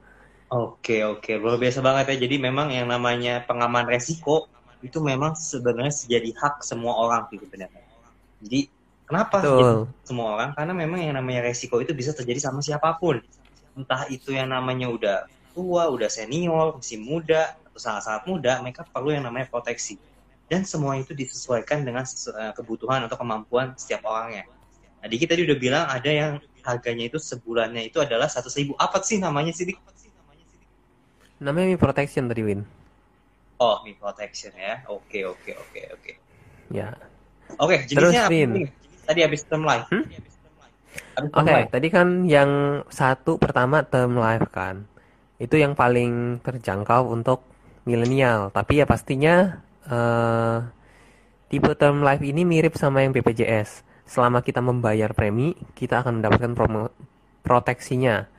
Oke, 0.54 1.01
oke. 1.01 1.36
Luar 1.41 1.58
biasa 1.58 1.82
banget 1.82 2.15
ya. 2.15 2.28
Jadi 2.30 2.36
memang 2.38 2.69
yang 2.69 2.86
namanya 2.86 3.41
pengaman 3.43 3.89
resiko 3.89 4.47
itu 4.86 5.01
memang 5.01 5.34
sebenarnya 5.34 5.89
jadi 6.06 6.30
hak 6.36 6.62
semua 6.62 6.93
orang 6.93 7.25
gitu 7.34 7.49
benar. 7.49 7.73
Jadi 8.45 8.69
Kenapa? 9.06 9.38
Gitu, 9.38 9.86
semua 10.01 10.34
orang 10.34 10.49
karena 10.58 10.73
memang 10.73 10.99
yang 11.06 11.13
namanya 11.13 11.45
resiko 11.45 11.78
itu 11.78 11.93
bisa 11.93 12.10
terjadi 12.12 12.41
sama 12.49 12.60
siapa 12.65 12.97
pun. 12.97 13.21
Entah 13.78 14.10
itu 14.10 14.34
yang 14.34 14.49
namanya 14.49 14.89
udah 14.89 15.17
tua, 15.54 15.93
udah 15.93 16.10
senior, 16.10 16.82
masih 16.82 16.97
muda 17.06 17.54
sangat-sangat 17.77 18.23
muda, 18.27 18.59
mereka 18.63 18.88
perlu 18.88 19.11
yang 19.11 19.23
namanya 19.27 19.47
proteksi. 19.51 19.99
Dan 20.45 20.61
semua 20.63 20.95
itu 20.97 21.11
disesuaikan 21.17 21.81
dengan 21.81 22.05
eh, 22.05 22.53
kebutuhan 22.53 23.05
atau 23.09 23.17
kemampuan 23.17 23.73
setiap 23.75 24.05
orangnya. 24.05 24.45
Nah, 25.01 25.07
kita 25.09 25.38
tadi 25.38 25.45
udah 25.45 25.57
bilang 25.57 25.85
ada 25.85 26.09
yang 26.09 26.31
harganya 26.65 27.05
itu 27.09 27.21
sebulannya 27.21 27.85
itu 27.85 28.01
adalah 28.01 28.25
satu 28.25 28.49
ribu. 28.57 28.73
Apa 28.77 29.01
sih 29.05 29.21
namanya 29.21 29.53
sih? 29.53 29.73
Namanya 31.38 31.75
Mi 31.75 31.77
Protection 31.77 32.31
tadi 32.31 32.41
Win. 32.41 32.61
Oh, 33.61 33.83
Mi 33.83 33.93
Protection 33.93 34.55
ya. 34.55 34.81
Oke, 34.88 35.27
oke, 35.27 35.51
oke, 35.53 35.81
oke. 35.93 36.11
Ya. 36.71 36.95
Oke, 37.61 37.85
jenisnya 37.85 38.25
Terus, 38.25 38.33
Win. 38.33 38.51
Tadi 39.05 39.19
habis 39.21 39.41
term 39.45 39.61
life. 39.61 39.85
Hmm? 39.93 40.03
Oke, 41.15 41.31
okay, 41.31 41.61
tadi 41.69 41.88
kan 41.91 42.27
yang 42.27 42.81
satu 42.89 43.38
pertama 43.38 43.83
term 43.85 44.17
life 44.17 44.47
kan. 44.49 44.88
Itu 45.38 45.59
yang 45.59 45.75
paling 45.75 46.39
terjangkau 46.41 47.11
untuk 47.11 47.43
milenial. 47.85 48.49
Tapi 48.51 48.81
ya 48.81 48.85
pastinya 48.89 49.61
uh, 49.87 50.65
tipe 51.47 51.71
term 51.77 52.01
life 52.01 52.25
ini 52.25 52.43
mirip 52.43 52.75
sama 52.75 53.05
yang 53.05 53.13
BPJS. 53.13 53.85
Selama 54.05 54.45
kita 54.45 54.61
membayar 54.61 55.13
premi, 55.17 55.57
kita 55.73 56.05
akan 56.05 56.21
mendapatkan 56.21 56.53
proteksinya. 57.41 58.29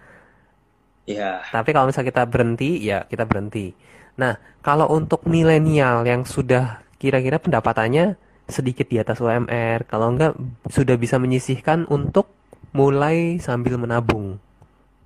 Ya. 1.06 1.42
Tapi 1.50 1.70
kalau 1.70 1.90
misalnya 1.90 2.10
kita 2.10 2.22
berhenti, 2.26 2.82
ya 2.82 3.06
kita 3.06 3.26
berhenti. 3.26 3.74
Nah, 4.18 4.38
kalau 4.62 4.90
untuk 4.90 5.26
milenial 5.26 6.02
yang 6.06 6.26
sudah 6.26 6.82
kira-kira 6.98 7.38
pendapatannya 7.38 8.18
sedikit 8.46 8.86
di 8.86 9.02
atas 9.02 9.18
UMR, 9.18 9.86
kalau 9.90 10.14
enggak 10.14 10.38
sudah 10.70 10.94
bisa 10.94 11.18
menyisihkan 11.18 11.86
untuk 11.90 12.30
mulai 12.70 13.38
sambil 13.42 13.78
menabung. 13.78 14.38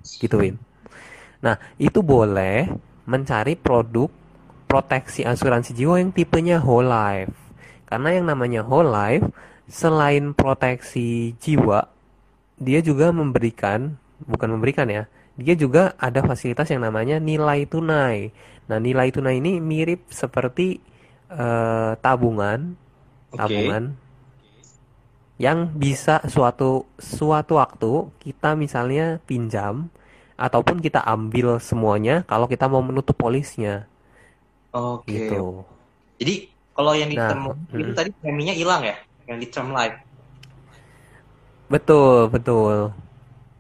Gitu, 0.05 0.37
Win. 0.37 0.57
Nah, 1.41 1.57
itu 1.81 2.05
boleh 2.05 2.69
mencari 3.09 3.57
produk 3.57 4.20
proteksi 4.71 5.27
asuransi 5.27 5.75
jiwa 5.75 5.99
yang 5.99 6.15
tipenya 6.15 6.63
whole 6.63 6.87
life. 6.87 7.35
Karena 7.91 8.15
yang 8.15 8.31
namanya 8.31 8.63
whole 8.63 8.87
life 8.87 9.27
selain 9.67 10.31
proteksi 10.31 11.35
jiwa, 11.43 11.91
dia 12.55 12.79
juga 12.79 13.11
memberikan, 13.11 13.99
bukan 14.23 14.55
memberikan 14.55 14.87
ya, 14.87 15.11
dia 15.35 15.59
juga 15.59 15.99
ada 15.99 16.23
fasilitas 16.23 16.71
yang 16.71 16.87
namanya 16.87 17.19
nilai 17.19 17.67
tunai. 17.67 18.31
Nah, 18.71 18.79
nilai 18.79 19.11
tunai 19.11 19.43
ini 19.43 19.59
mirip 19.59 20.07
seperti 20.07 20.79
uh, 21.35 21.99
tabungan, 21.99 22.79
okay. 23.35 23.43
tabungan 23.43 23.99
yang 25.41 25.73
bisa 25.73 26.21
suatu 26.29 26.85
suatu 27.01 27.57
waktu 27.57 28.13
kita 28.21 28.53
misalnya 28.61 29.25
pinjam 29.25 29.89
ataupun 30.37 30.85
kita 30.85 31.01
ambil 31.01 31.57
semuanya 31.57 32.29
kalau 32.29 32.45
kita 32.45 32.69
mau 32.69 32.85
menutup 32.85 33.17
polisnya. 33.17 33.89
Oke. 34.71 35.07
Okay. 35.07 35.19
Gitu. 35.27 35.45
Jadi 36.21 36.35
kalau 36.77 36.93
yang 36.95 37.11
di 37.11 37.19
nah, 37.19 37.29
term 37.33 37.43
itu 37.75 37.93
hmm. 37.93 37.99
tadi 37.99 38.11
preminya 38.23 38.55
hilang 38.55 38.83
ya, 38.87 38.97
yang 39.27 39.39
di 39.43 39.47
term 39.51 39.75
life. 39.75 39.97
Betul, 41.71 42.31
betul. 42.31 42.91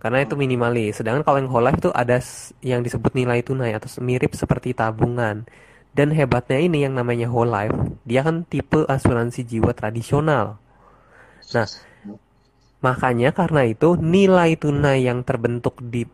Karena 0.00 0.24
itu 0.24 0.34
minimalis. 0.34 0.98
Sedangkan 0.98 1.22
kalau 1.22 1.38
yang 1.38 1.50
whole 1.50 1.66
life 1.66 1.78
itu 1.78 1.90
ada 1.92 2.18
yang 2.64 2.80
disebut 2.80 3.12
nilai 3.12 3.44
tunai 3.44 3.76
atau 3.76 3.86
mirip 4.02 4.32
seperti 4.34 4.72
tabungan. 4.72 5.44
Dan 5.90 6.14
hebatnya 6.14 6.62
ini 6.62 6.86
yang 6.86 6.94
namanya 6.94 7.26
whole 7.26 7.50
life, 7.50 7.74
dia 8.06 8.22
kan 8.22 8.46
tipe 8.46 8.86
asuransi 8.86 9.42
jiwa 9.42 9.74
tradisional. 9.74 10.62
Nah, 11.50 11.66
makanya 12.78 13.34
karena 13.34 13.66
itu 13.66 13.98
nilai 13.98 14.54
tunai 14.54 15.02
yang 15.04 15.26
terbentuk 15.26 15.82
di 15.82 16.06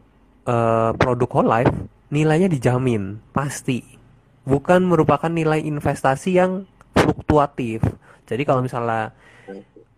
uh, 0.48 0.90
produk 0.96 1.28
whole 1.30 1.50
life 1.50 1.72
nilainya 2.10 2.46
dijamin 2.46 3.18
pasti 3.34 3.82
bukan 4.46 4.86
merupakan 4.86 5.28
nilai 5.28 5.60
investasi 5.66 6.38
yang 6.38 6.64
fluktuatif. 6.94 7.82
Jadi 8.24 8.42
kalau 8.46 8.62
misalnya 8.62 9.12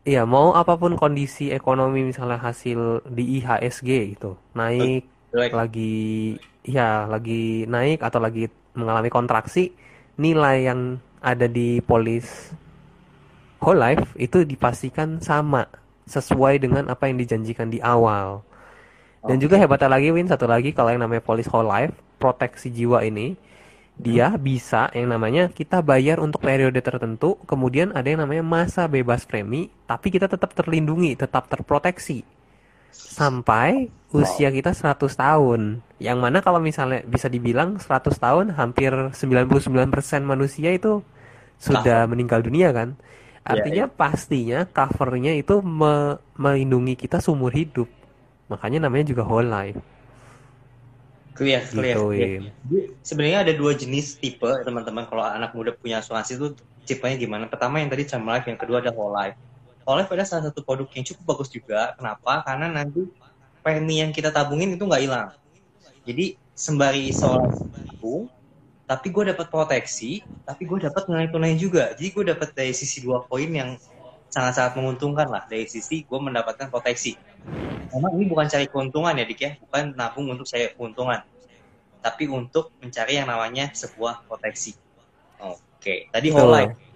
ya 0.09 0.25
mau 0.25 0.57
apa 0.57 0.81
pun 0.81 0.97
kondisi 0.97 1.53
ekonomi 1.53 2.01
misalnya 2.01 2.41
hasil 2.41 3.05
di 3.13 3.45
IHSG 3.45 4.17
gitu 4.17 4.41
naik 4.57 5.05
like. 5.37 5.53
lagi 5.53 6.33
ya 6.65 7.05
lagi 7.05 7.69
naik 7.69 8.01
atau 8.01 8.17
lagi 8.17 8.49
mengalami 8.73 9.13
kontraksi 9.13 9.69
nilai 10.17 10.65
yang 10.65 10.97
ada 11.21 11.45
di 11.45 11.85
polis 11.85 12.25
whole 13.61 13.77
life 13.77 14.17
itu 14.17 14.49
dipastikan 14.49 15.21
sama 15.21 15.69
sesuai 16.09 16.57
dengan 16.57 16.89
apa 16.89 17.05
yang 17.13 17.21
dijanjikan 17.21 17.69
di 17.69 17.85
awal 17.85 18.41
dan 19.29 19.37
juga 19.37 19.61
hebatnya 19.61 19.93
lagi 19.93 20.09
Win 20.09 20.31
satu 20.31 20.49
lagi 20.49 20.73
kalau 20.73 20.89
yang 20.89 21.05
namanya 21.05 21.21
polis 21.21 21.45
whole 21.53 21.69
life 21.69 21.93
proteksi 22.17 22.73
jiwa 22.73 23.05
ini 23.05 23.37
dia 23.99 24.31
bisa 24.39 24.89
yang 24.95 25.11
namanya 25.11 25.51
kita 25.51 25.83
bayar 25.83 26.23
untuk 26.23 26.39
periode 26.39 26.79
tertentu, 26.79 27.35
kemudian 27.51 27.91
ada 27.93 28.07
yang 28.07 28.23
namanya 28.23 28.47
masa 28.47 28.87
bebas 28.87 29.27
premi, 29.27 29.75
tapi 29.91 30.15
kita 30.15 30.31
tetap 30.31 30.55
terlindungi, 30.55 31.19
tetap 31.19 31.51
terproteksi 31.51 32.23
sampai 32.93 33.91
usia 34.15 34.49
kita 34.49 34.73
100 34.73 35.11
tahun. 35.13 35.61
Yang 35.99 36.19
mana 36.19 36.39
kalau 36.41 36.63
misalnya 36.63 37.03
bisa 37.05 37.27
dibilang 37.27 37.77
100 37.83 38.15
tahun 38.17 38.47
hampir 38.55 38.91
99% 39.13 40.23
manusia 40.23 40.71
itu 40.73 41.03
sudah 41.59 42.07
nah. 42.07 42.09
meninggal 42.09 42.41
dunia 42.41 42.71
kan. 42.71 42.95
Iya, 42.95 43.45
Artinya 43.45 43.85
yeah, 43.89 43.91
yeah. 43.91 43.99
pastinya 43.99 44.59
covernya 44.69 45.33
itu 45.37 45.61
me 45.65 46.21
melindungi 46.39 46.95
kita 46.95 47.19
seumur 47.19 47.51
hidup. 47.51 47.89
Makanya 48.49 48.89
namanya 48.89 49.11
juga 49.11 49.27
whole 49.27 49.49
life. 49.49 49.79
Clear, 51.39 51.63
clear. 51.71 51.97
Gitu, 52.67 52.99
sebenarnya 53.07 53.47
ada 53.47 53.53
dua 53.55 53.73
jenis 53.79 54.19
tipe 54.19 54.51
teman-teman 54.67 55.07
kalau 55.07 55.23
anak 55.23 55.55
muda 55.55 55.71
punya 55.79 56.03
asuransi 56.03 56.35
itu 56.35 56.59
tipenya 56.83 57.15
gimana? 57.15 57.47
Pertama 57.47 57.79
yang 57.79 57.87
tadi 57.87 58.03
term 58.03 58.27
life, 58.27 58.43
yang 58.51 58.59
kedua 58.59 58.83
ada 58.83 58.91
whole 58.91 59.15
life. 59.15 59.39
Whole 59.87 60.03
life 60.03 60.11
adalah 60.11 60.27
salah 60.27 60.51
satu 60.51 60.67
produk 60.67 60.91
yang 60.99 61.07
cukup 61.07 61.25
bagus 61.31 61.49
juga. 61.55 61.95
Kenapa? 61.95 62.43
Karena 62.43 62.67
nanti 62.67 63.07
premi 63.63 64.03
yang 64.03 64.11
kita 64.11 64.35
tabungin 64.35 64.75
itu 64.75 64.83
nggak 64.83 65.03
hilang. 65.07 65.31
Jadi 66.03 66.35
sembari 66.59 67.15
seorang 67.15 67.55
tabung, 67.71 68.27
tapi 68.89 69.07
gue 69.15 69.25
dapat 69.31 69.47
proteksi, 69.47 70.27
tapi 70.43 70.67
gue 70.67 70.79
dapat 70.91 71.07
nilai 71.07 71.29
tunai 71.31 71.55
juga. 71.55 71.95
Jadi 71.95 72.09
gue 72.11 72.25
dapat 72.35 72.49
dari 72.51 72.75
sisi 72.75 72.99
dua 73.05 73.23
poin 73.31 73.47
yang 73.47 73.79
sangat-sangat 74.29 74.77
menguntungkan 74.79 75.29
lah. 75.29 75.45
Dari 75.49 75.65
sisi 75.69 76.05
gue 76.05 76.19
mendapatkan 76.21 76.69
proteksi. 76.69 77.17
Memang 77.89 78.13
ini 78.21 78.25
bukan 78.29 78.47
cari 78.47 78.67
keuntungan 78.69 79.17
ya 79.17 79.25
dik 79.25 79.41
ya. 79.41 79.51
Bukan 79.65 79.97
nabung 79.97 80.29
untuk 80.29 80.45
saya 80.45 80.73
keuntungan. 80.77 81.25
Tapi 81.99 82.25
untuk 82.31 82.73
mencari 82.79 83.19
yang 83.19 83.27
namanya 83.27 83.73
sebuah 83.75 84.29
proteksi. 84.29 84.77
Oke. 85.41 86.13
Tadi 86.13 86.29
whole 86.31 86.53
life 86.53 86.89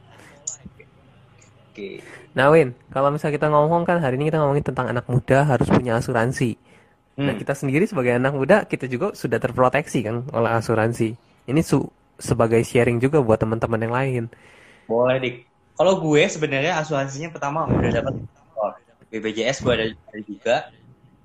oke. 1.73 1.89
Nah 2.37 2.53
Win 2.53 2.77
kalau 2.93 3.09
misalnya 3.09 3.41
kita 3.41 3.49
ngomong 3.49 3.89
kan 3.89 3.99
hari 4.05 4.21
ini 4.21 4.29
kita 4.29 4.39
ngomongin 4.45 4.65
tentang 4.65 4.93
anak 4.93 5.09
muda 5.09 5.49
harus 5.49 5.67
punya 5.73 5.97
asuransi. 5.97 6.61
Nah, 7.17 7.17
hmm. 7.17 7.27
nah 7.29 7.35
kita 7.41 7.53
sendiri 7.57 7.85
sebagai 7.89 8.13
anak 8.13 8.37
muda 8.37 8.69
kita 8.69 8.85
juga 8.85 9.17
sudah 9.17 9.41
terproteksi 9.41 10.05
kan 10.05 10.29
oleh 10.37 10.53
asuransi. 10.53 11.17
Ini 11.49 11.61
su 11.65 11.89
sebagai 12.21 12.61
sharing 12.63 13.01
juga 13.01 13.25
buat 13.25 13.41
teman-teman 13.41 13.81
yang 13.81 13.95
lain. 13.97 14.23
Boleh 14.87 15.17
dik 15.19 15.37
kalau 15.77 15.99
gue 15.99 16.23
sebenarnya 16.29 16.77
asuransinya 16.79 17.33
pertama 17.33 17.65
udah 17.67 17.91
dapat 17.91 18.15
BPJS 19.13 19.61
gue 19.61 19.73
ada, 19.77 19.87
juga 20.25 20.57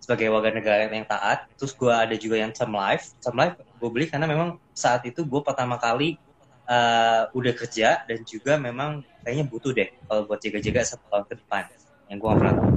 sebagai 0.04 0.28
warga 0.28 0.52
negara 0.52 0.92
yang 0.92 1.08
taat. 1.08 1.48
Terus 1.56 1.72
gue 1.72 1.88
ada 1.88 2.16
juga 2.20 2.36
yang 2.36 2.52
term 2.52 2.76
life. 2.76 3.16
Term 3.24 3.40
life 3.40 3.56
gue 3.56 3.90
beli 3.90 4.12
karena 4.12 4.28
memang 4.28 4.60
saat 4.76 5.08
itu 5.08 5.24
gue 5.24 5.40
pertama 5.40 5.80
kali 5.80 6.20
uh, 6.68 7.32
udah 7.32 7.54
kerja 7.56 8.04
dan 8.04 8.28
juga 8.28 8.60
memang 8.60 9.08
kayaknya 9.24 9.48
butuh 9.48 9.72
deh 9.72 9.88
kalau 10.04 10.28
buat 10.28 10.44
jaga-jaga 10.44 10.84
satu 10.84 11.08
tahun 11.08 11.26
ke 11.32 11.34
depan 11.40 11.64
yang 12.12 12.18
gue 12.20 12.28
gak 12.28 12.40
pernah 12.44 12.56
tahu. 12.60 12.72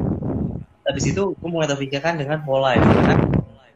Habis 0.86 1.04
itu 1.10 1.22
gue 1.34 1.50
mulai 1.50 1.66
terpikirkan 1.66 2.14
dengan 2.14 2.38
whole 2.46 2.62
life 2.62 2.82
karena 2.82 3.14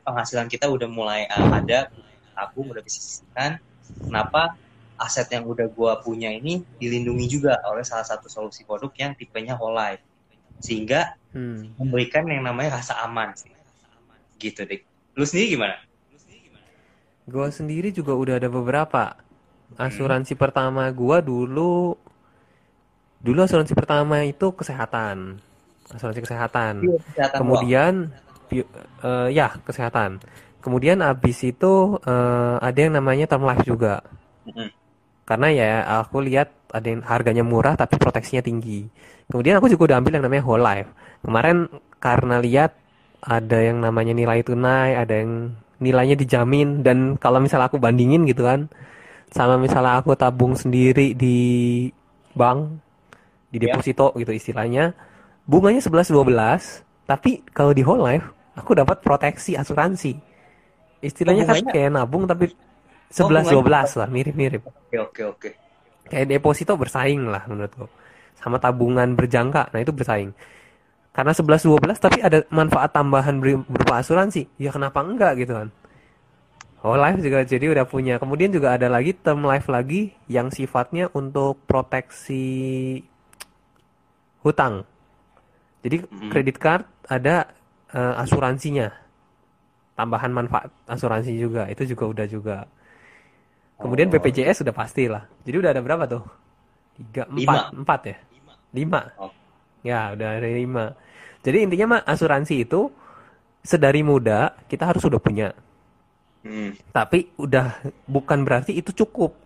penghasilan 0.06 0.46
kita 0.46 0.70
udah 0.70 0.86
mulai 0.86 1.26
uh, 1.34 1.50
ada, 1.50 1.90
tabung 2.38 2.70
udah 2.70 2.82
bisa 2.82 3.02
sisihkan. 3.02 3.58
Kenapa 4.06 4.54
aset 5.00 5.26
yang 5.30 5.44
udah 5.44 5.66
gue 5.66 5.92
punya 6.06 6.30
ini 6.30 6.62
dilindungi 6.78 7.26
juga 7.26 7.58
oleh 7.66 7.82
salah 7.82 8.06
satu 8.06 8.30
solusi 8.30 8.62
produk 8.62 8.92
yang 8.94 9.12
tipenya 9.18 9.58
whole 9.58 9.74
life 9.74 10.02
sehingga 10.62 11.18
hmm. 11.34 11.76
memberikan 11.78 12.24
yang 12.30 12.46
namanya 12.46 12.78
rasa 12.78 13.02
aman 13.02 13.34
sih. 13.34 13.50
Gitu 14.38 14.62
deh 14.62 14.94
lu 15.14 15.24
sendiri 15.24 15.58
gimana? 15.58 15.76
Gue 17.24 17.48
sendiri 17.48 17.88
juga 17.94 18.12
udah 18.12 18.34
ada 18.36 18.50
beberapa. 18.50 19.16
Asuransi 19.74 20.36
hmm. 20.36 20.42
pertama 20.42 20.86
gue 20.90 21.16
dulu 21.24 21.96
dulu 23.24 23.38
asuransi 23.40 23.72
pertama 23.72 24.22
itu 24.26 24.52
kesehatan. 24.52 25.40
Asuransi 25.88 26.20
kesehatan, 26.24 26.74
iya, 26.84 26.96
kesehatan 27.00 27.38
kemudian 27.40 27.92
uh, 29.04 29.28
ya 29.30 29.56
kesehatan. 29.64 30.20
Kemudian 30.60 31.04
abis 31.04 31.44
itu 31.44 32.00
uh, 32.08 32.56
ada 32.56 32.78
yang 32.78 32.96
namanya 32.96 33.28
term 33.28 33.44
life 33.44 33.64
juga. 33.64 34.00
Hmm. 34.48 34.72
Karena 35.24 35.48
ya 35.52 35.68
aku 36.04 36.20
lihat 36.24 36.52
ada 36.70 36.86
yang 36.88 37.02
harganya 37.04 37.44
murah 37.44 37.74
tapi 37.74 37.96
proteksinya 37.96 38.44
tinggi 38.44 38.88
Kemudian 39.28 39.56
aku 39.56 39.72
juga 39.72 39.92
udah 39.92 39.96
ambil 40.04 40.12
yang 40.20 40.24
namanya 40.28 40.44
whole 40.44 40.60
life. 40.60 40.90
Kemarin 41.24 41.68
karena 41.96 42.36
lihat 42.44 42.76
ada 43.24 43.58
yang 43.60 43.80
namanya 43.80 44.12
nilai 44.12 44.44
tunai, 44.44 44.92
ada 44.92 45.14
yang 45.24 45.56
nilainya 45.80 46.16
dijamin 46.16 46.84
dan 46.84 47.16
kalau 47.16 47.40
misalnya 47.40 47.72
aku 47.72 47.80
bandingin 47.80 48.28
gitu 48.28 48.46
kan 48.46 48.70
sama 49.34 49.58
misalnya 49.58 49.98
aku 49.98 50.14
tabung 50.14 50.54
sendiri 50.54 51.18
di 51.18 51.36
bank 52.38 52.78
di 53.50 53.58
ya. 53.58 53.68
deposito 53.68 54.14
yeah. 54.14 54.22
gitu 54.22 54.32
istilahnya 54.38 54.84
bunganya 55.50 55.82
11 55.82 56.14
12 56.14 57.10
tapi 57.10 57.42
kalau 57.50 57.74
di 57.74 57.82
whole 57.82 58.00
life 58.00 58.22
aku 58.54 58.78
dapat 58.78 59.02
proteksi 59.02 59.58
asuransi 59.58 60.14
istilahnya 61.02 61.42
oh, 61.42 61.48
kan 61.50 61.58
kayak 61.66 61.90
nabung 61.90 62.30
tapi 62.30 62.54
11 63.14 63.54
oh, 63.54 63.62
12 63.62 64.00
lah 64.02 64.08
mirip-mirip 64.10 64.62
oke 64.66 64.98
oke 64.98 65.22
oke 65.22 65.50
kayak 66.10 66.26
deposito 66.26 66.74
bersaing 66.74 67.30
lah 67.30 67.46
menurutku 67.46 67.86
sama 68.44 68.60
tabungan 68.60 69.16
berjangka. 69.16 69.72
Nah, 69.72 69.80
itu 69.80 69.88
bersaing. 69.88 70.36
Karena 71.16 71.32
11 71.32 71.64
12 71.64 71.96
tapi 71.96 72.20
ada 72.20 72.44
manfaat 72.52 72.92
tambahan 72.92 73.40
berupa 73.40 74.04
asuransi. 74.04 74.44
Ya 74.60 74.68
kenapa 74.68 75.00
enggak 75.00 75.40
gitu 75.40 75.56
kan? 75.56 75.72
Whole 76.84 77.00
life 77.00 77.24
juga 77.24 77.40
jadi 77.48 77.72
udah 77.72 77.88
punya. 77.88 78.20
Kemudian 78.20 78.52
juga 78.52 78.76
ada 78.76 78.92
lagi 78.92 79.16
term 79.16 79.40
life 79.48 79.72
lagi 79.72 80.12
yang 80.28 80.52
sifatnya 80.52 81.08
untuk 81.16 81.64
proteksi 81.64 83.00
hutang. 84.44 84.84
Jadi 85.80 86.04
kredit 86.28 86.60
card 86.60 86.84
ada 87.08 87.48
uh, 87.96 88.20
asuransinya, 88.20 88.92
tambahan 89.96 90.32
manfaat 90.32 90.68
asuransi 90.84 91.32
juga, 91.40 91.64
itu 91.72 91.88
juga 91.88 92.04
udah 92.04 92.26
juga. 92.28 92.56
Kemudian 93.78 94.08
oh. 94.08 94.12
BPJS 94.14 94.62
sudah 94.62 94.74
pasti 94.74 95.10
lah. 95.10 95.26
Jadi 95.42 95.56
udah 95.58 95.70
ada 95.74 95.82
berapa 95.82 96.04
tuh? 96.06 96.22
Tiga, 96.94 97.26
empat, 97.26 97.74
empat 97.74 98.00
ya? 98.06 98.16
Lima. 98.74 99.00
Oh. 99.18 99.32
Ya, 99.84 100.14
udah 100.14 100.28
ada 100.40 100.48
lima. 100.48 100.94
Jadi 101.44 101.68
intinya 101.68 101.98
mah 101.98 102.00
asuransi 102.08 102.64
itu 102.64 102.88
sedari 103.60 104.00
muda 104.00 104.56
kita 104.70 104.88
harus 104.88 105.04
sudah 105.04 105.20
punya. 105.20 105.52
Hmm. 106.44 106.76
Tapi 106.92 107.32
udah 107.36 107.84
bukan 108.08 108.44
berarti 108.44 108.72
itu 108.76 108.92
cukup. 108.92 109.36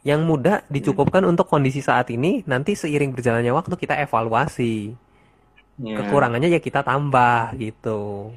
Yang 0.00 0.20
muda 0.24 0.54
dicukupkan 0.72 1.24
hmm. 1.24 1.32
untuk 1.36 1.44
kondisi 1.48 1.84
saat 1.84 2.08
ini, 2.08 2.40
nanti 2.48 2.72
seiring 2.72 3.12
berjalannya 3.12 3.52
waktu 3.52 3.76
kita 3.76 4.00
evaluasi. 4.00 4.96
Yeah. 5.80 6.00
Kekurangannya 6.00 6.48
ya 6.56 6.60
kita 6.60 6.80
tambah 6.80 7.52
gitu. 7.60 8.32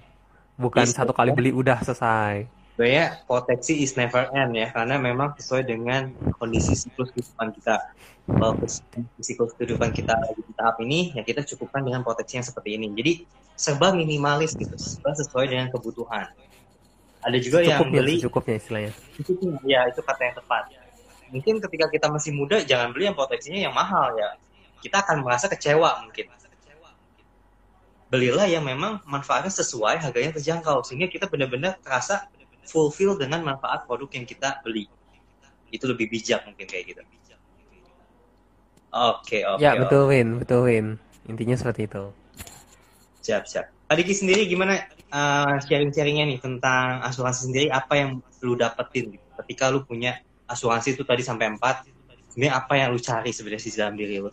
Bukan 0.59 0.87
satu 0.87 1.15
kali 1.15 1.31
beli 1.31 1.51
udah 1.55 1.79
selesai. 1.83 2.62
Sebenarnya 2.73 3.21
proteksi 3.29 3.85
is 3.85 3.93
never 3.93 4.33
end 4.33 4.57
ya, 4.57 4.73
karena 4.73 4.97
memang 4.97 5.37
sesuai 5.37 5.69
dengan 5.69 6.09
kondisi 6.41 6.73
siklus 6.73 7.13
kehidupan 7.13 7.53
kita. 7.53 7.77
Uh, 8.23 8.55
siklus 9.21 9.53
kehidupan 9.59 9.93
kita 9.93 10.15
di 10.33 10.55
tahap 10.55 10.79
ini 10.79 11.11
ya 11.11 11.27
kita 11.27 11.43
cukupkan 11.43 11.83
dengan 11.83 12.01
proteksi 12.01 12.41
yang 12.41 12.47
seperti 12.47 12.79
ini. 12.79 12.89
Jadi 12.97 13.13
serba 13.53 13.93
minimalis 13.93 14.57
gitu 14.57 14.73
serba 14.79 15.13
sesuai 15.13 15.53
dengan 15.53 15.67
kebutuhan. 15.69 16.33
Ada 17.21 17.37
juga 17.37 17.61
yang 17.61 17.83
beli 17.93 18.23
cukupnya 18.23 18.57
istilahnya. 18.57 18.91
Ya 19.63 19.85
itu 19.85 20.01
kata 20.01 20.21
yang 20.23 20.35
tepat. 20.39 20.63
Mungkin 21.29 21.61
ketika 21.61 21.85
kita 21.93 22.07
masih 22.09 22.31
muda 22.33 22.57
jangan 22.65 22.89
beli 22.89 23.11
yang 23.11 23.17
proteksinya 23.17 23.69
yang 23.69 23.75
mahal 23.75 24.17
ya. 24.17 24.33
Kita 24.81 25.05
akan 25.05 25.21
merasa 25.21 25.45
kecewa 25.45 26.03
mungkin. 26.03 26.31
Belilah 28.09 28.45
yang 28.49 28.65
memang 28.65 29.01
manfaatnya 29.05 29.49
sesuai 29.49 30.01
harganya 30.01 30.37
terjangkau 30.37 30.85
sehingga 30.85 31.09
kita 31.09 31.25
benar-benar 31.29 31.77
terasa 31.81 32.29
fulfill 32.65 33.19
dengan 33.19 33.43
manfaat 33.43 33.85
produk 33.87 34.09
yang 34.15 34.25
kita 34.27 34.63
beli 34.63 34.87
itu 35.73 35.85
lebih 35.89 36.07
bijak 36.11 36.45
mungkin 36.45 36.69
kayak 36.69 36.93
gitu 36.93 37.01
Oke, 38.93 39.41
oke. 39.41 39.57
Ya, 39.57 39.73
betul 39.73 40.05
Win, 40.05 40.37
betul 40.37 40.69
Win. 40.69 41.01
Intinya 41.25 41.57
seperti 41.57 41.89
itu. 41.89 42.13
Siap, 43.25 43.49
siap. 43.49 43.65
Adiki 43.89 44.13
sendiri 44.13 44.45
gimana 44.45 44.85
uh, 45.09 45.57
sharing-sharingnya 45.65 46.29
nih 46.29 46.37
tentang 46.37 47.01
asuransi 47.01 47.49
sendiri 47.49 47.67
apa 47.73 47.93
yang 47.97 48.21
lu 48.45 48.53
dapetin 48.53 49.17
ketika 49.41 49.73
lu 49.73 49.81
punya 49.81 50.21
asuransi 50.45 50.93
itu 50.93 51.01
tadi 51.01 51.25
sampai 51.25 51.57
4 51.57 51.89
sebenarnya 52.33 52.53
apa 52.53 52.73
yang 52.77 52.93
lu 52.93 53.01
cari 53.01 53.33
sebenarnya 53.33 53.65
di 53.65 53.73
dalam 53.73 53.95
diri 53.97 54.15
lu? 54.21 54.31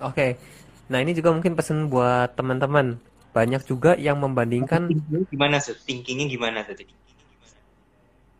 Oke. 0.00 0.40
Nah, 0.88 0.98
ini 1.04 1.12
juga 1.12 1.36
mungkin 1.36 1.52
pesan 1.52 1.92
buat 1.92 2.32
teman-teman. 2.40 2.96
Banyak 3.36 3.68
juga 3.68 3.92
yang 4.00 4.16
membandingkan 4.16 4.88
gimana 5.28 5.60
sih? 5.60 5.76
Thinkingnya 5.76 6.24
gimana 6.32 6.64
tadi? 6.64 6.88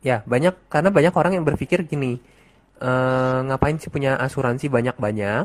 Ya, 0.01 0.25
banyak 0.25 0.57
karena 0.73 0.89
banyak 0.89 1.13
orang 1.13 1.37
yang 1.37 1.45
berpikir 1.45 1.85
gini 1.85 2.17
uh, 2.81 3.45
ngapain 3.45 3.77
sih 3.77 3.93
punya 3.93 4.17
asuransi 4.17 4.73
banyak-banyak? 4.73 5.45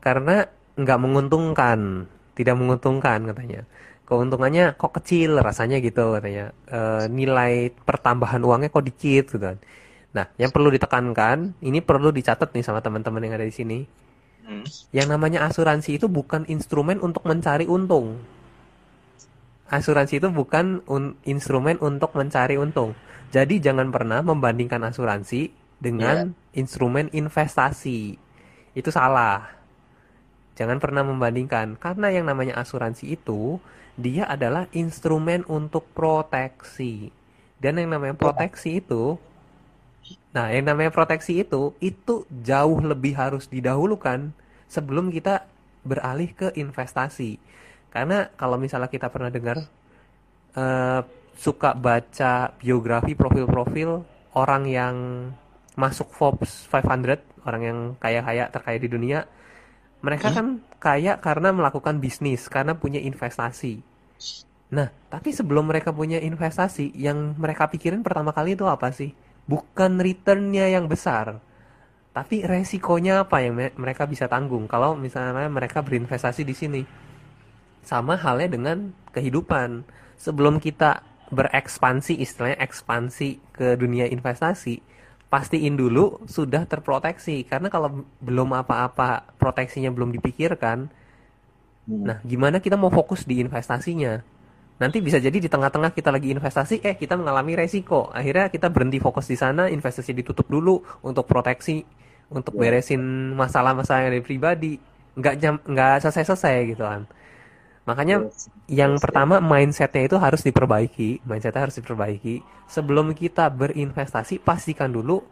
Karena 0.00 0.48
nggak 0.80 1.00
menguntungkan 1.04 2.08
tidak 2.36 2.54
menguntungkan 2.56 3.32
katanya. 3.32 3.64
Keuntungannya 4.06 4.78
kok 4.78 4.94
kecil 5.02 5.40
rasanya 5.40 5.82
gitu 5.82 6.14
katanya. 6.14 6.54
E, 6.68 7.10
nilai 7.10 7.74
pertambahan 7.74 8.38
uangnya 8.38 8.70
kok 8.70 8.86
dikit 8.86 9.34
gitu 9.34 9.40
kan. 9.42 9.58
Nah 10.14 10.30
yang 10.38 10.54
perlu 10.54 10.70
ditekankan 10.70 11.58
ini 11.64 11.82
perlu 11.82 12.14
dicatat 12.14 12.54
nih 12.54 12.62
sama 12.62 12.78
teman-teman 12.84 13.24
yang 13.24 13.34
ada 13.34 13.48
di 13.48 13.56
sini. 13.56 13.80
Hmm. 14.46 14.62
yang 14.94 15.10
namanya 15.10 15.42
asuransi 15.50 15.98
itu 15.98 16.06
bukan 16.06 16.46
instrumen 16.46 17.02
untuk 17.02 17.26
mencari 17.26 17.66
untung 17.66 18.22
asuransi 19.68 20.22
itu 20.22 20.28
bukan 20.30 20.82
un 20.86 21.18
instrumen 21.26 21.78
untuk 21.82 22.14
mencari 22.14 22.54
untung 22.60 22.94
jadi 23.34 23.58
jangan 23.58 23.90
pernah 23.90 24.22
membandingkan 24.22 24.82
asuransi 24.86 25.50
dengan 25.82 26.30
yeah. 26.32 26.58
instrumen 26.58 27.10
investasi. 27.10 28.16
Itu 28.76 28.90
salah. 28.94 29.50
Jangan 30.56 30.80
pernah 30.80 31.04
membandingkan 31.04 31.76
karena 31.76 32.08
yang 32.08 32.24
namanya 32.24 32.56
asuransi 32.56 33.12
itu 33.18 33.60
dia 33.96 34.24
adalah 34.24 34.70
instrumen 34.72 35.44
untuk 35.50 35.84
proteksi. 35.92 37.12
Dan 37.60 37.80
yang 37.80 37.92
namanya 37.92 38.16
proteksi 38.16 38.80
itu 38.80 39.20
Nah, 40.30 40.52
yang 40.52 40.68
namanya 40.68 40.92
proteksi 40.92 41.42
itu 41.42 41.72
itu 41.80 42.22
jauh 42.44 42.78
lebih 42.78 43.16
harus 43.16 43.48
didahulukan 43.48 44.30
sebelum 44.68 45.08
kita 45.08 45.48
beralih 45.82 46.30
ke 46.30 46.52
investasi. 46.54 47.40
Karena 47.96 48.28
kalau 48.36 48.60
misalnya 48.60 48.92
kita 48.92 49.08
pernah 49.08 49.32
dengar 49.32 49.56
uh, 50.52 51.00
suka 51.32 51.72
baca 51.72 52.52
biografi 52.60 53.16
profil-profil 53.16 54.04
orang 54.36 54.62
yang 54.68 54.94
masuk 55.80 56.12
Forbes 56.12 56.68
500 56.68 57.48
orang 57.48 57.62
yang 57.64 57.78
kaya-kaya 57.96 58.52
terkaya 58.52 58.76
di 58.76 58.92
dunia 58.92 59.24
mereka 60.04 60.28
hmm? 60.28 60.36
kan 60.36 60.46
kaya 60.76 61.16
karena 61.24 61.56
melakukan 61.56 61.96
bisnis 61.96 62.52
karena 62.52 62.76
punya 62.76 63.00
investasi. 63.00 63.80
Nah 64.76 64.92
tapi 65.08 65.32
sebelum 65.32 65.72
mereka 65.72 65.88
punya 65.88 66.20
investasi 66.20 66.92
yang 67.00 67.32
mereka 67.40 67.64
pikirin 67.72 68.04
pertama 68.04 68.36
kali 68.36 68.60
itu 68.60 68.68
apa 68.68 68.92
sih? 68.92 69.16
Bukan 69.48 70.04
returnnya 70.04 70.68
yang 70.68 70.84
besar 70.84 71.40
tapi 72.12 72.44
resikonya 72.44 73.24
apa 73.24 73.40
yang 73.40 73.56
mereka 73.56 74.04
bisa 74.04 74.28
tanggung. 74.28 74.68
Kalau 74.68 74.96
misalnya 75.00 75.48
mereka 75.48 75.80
berinvestasi 75.80 76.44
di 76.44 76.52
sini 76.52 76.80
sama 77.86 78.18
halnya 78.18 78.50
dengan 78.50 78.90
kehidupan. 79.14 79.86
Sebelum 80.18 80.58
kita 80.58 81.06
berekspansi 81.30 82.18
istilahnya 82.18 82.58
ekspansi 82.58 83.54
ke 83.54 83.78
dunia 83.78 84.10
investasi 84.10 84.82
pastiin 85.26 85.74
dulu 85.74 86.22
sudah 86.26 86.66
terproteksi. 86.66 87.46
Karena 87.46 87.70
kalau 87.70 88.06
belum 88.22 88.54
apa-apa 88.54 89.38
proteksinya 89.38 89.90
belum 89.90 90.14
dipikirkan 90.18 90.86
hmm. 91.86 92.02
nah 92.02 92.18
gimana 92.22 92.58
kita 92.58 92.74
mau 92.74 92.90
fokus 92.90 93.26
di 93.26 93.42
investasinya? 93.42 94.22
Nanti 94.76 95.00
bisa 95.00 95.16
jadi 95.16 95.32
di 95.40 95.48
tengah-tengah 95.48 95.96
kita 95.96 96.12
lagi 96.12 96.28
investasi 96.28 96.84
eh 96.84 97.00
kita 97.00 97.16
mengalami 97.16 97.56
resiko. 97.56 98.12
Akhirnya 98.12 98.52
kita 98.52 98.68
berhenti 98.68 99.00
fokus 99.00 99.24
di 99.24 99.36
sana 99.38 99.72
investasi 99.72 100.12
ditutup 100.12 100.44
dulu 100.52 100.84
untuk 101.00 101.24
proteksi 101.24 101.80
untuk 102.28 102.58
ya. 102.60 102.68
beresin 102.68 103.32
masalah-masalah 103.32 104.04
yang 104.04 104.12
dari 104.12 104.24
pribadi. 104.24 104.72
Nggak 105.16 105.34
jam 105.40 105.54
nggak 105.64 106.04
selesai-selesai 106.04 106.76
gitu 106.76 106.84
kan 106.84 107.08
Makanya 107.86 108.26
yes, 108.26 108.50
yang 108.66 108.98
yes, 108.98 109.02
pertama 109.02 109.38
mindsetnya 109.38 110.10
itu 110.10 110.18
harus 110.18 110.42
diperbaiki, 110.42 111.22
mindsetnya 111.22 111.70
harus 111.70 111.78
diperbaiki. 111.78 112.42
Sebelum 112.66 113.14
kita 113.14 113.46
berinvestasi, 113.46 114.42
pastikan 114.42 114.90
dulu 114.90 115.22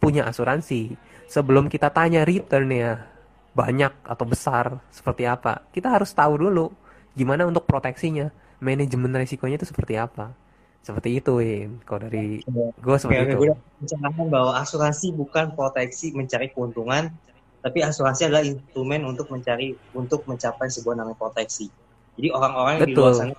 punya 0.00 0.24
asuransi. 0.24 0.96
Sebelum 1.28 1.68
kita 1.68 1.92
tanya 1.92 2.24
returnnya 2.24 3.04
banyak 3.52 3.92
atau 4.02 4.24
besar 4.24 4.80
seperti 4.88 5.28
apa, 5.28 5.68
kita 5.70 5.92
harus 5.92 6.10
tahu 6.16 6.40
dulu 6.40 6.72
gimana 7.12 7.44
untuk 7.44 7.68
proteksinya, 7.68 8.32
manajemen 8.64 9.20
risikonya 9.20 9.60
itu 9.60 9.68
seperti 9.68 10.00
apa. 10.00 10.32
Seperti 10.80 11.20
itu, 11.20 11.44
Win. 11.44 11.84
Kalau 11.84 12.08
dari 12.08 12.40
gue 12.72 12.96
seperti 12.96 13.36
Oke, 13.36 13.52
itu. 13.52 13.52
Gue 13.84 14.26
bahwa 14.32 14.56
asuransi 14.56 15.12
bukan 15.12 15.52
proteksi 15.52 16.16
mencari 16.16 16.48
keuntungan, 16.48 17.12
tapi 17.60 17.84
asuransi 17.84 18.32
adalah 18.32 18.44
instrumen 18.44 19.04
untuk 19.04 19.28
mencari 19.28 19.76
untuk 19.92 20.24
mencapai 20.24 20.72
sebuah 20.72 20.96
namanya 20.96 21.16
proteksi. 21.16 21.68
Jadi 22.16 22.28
orang-orang 22.32 22.72
yang 22.80 22.88
di 22.88 22.96
luar 22.96 23.14
sana 23.16 23.36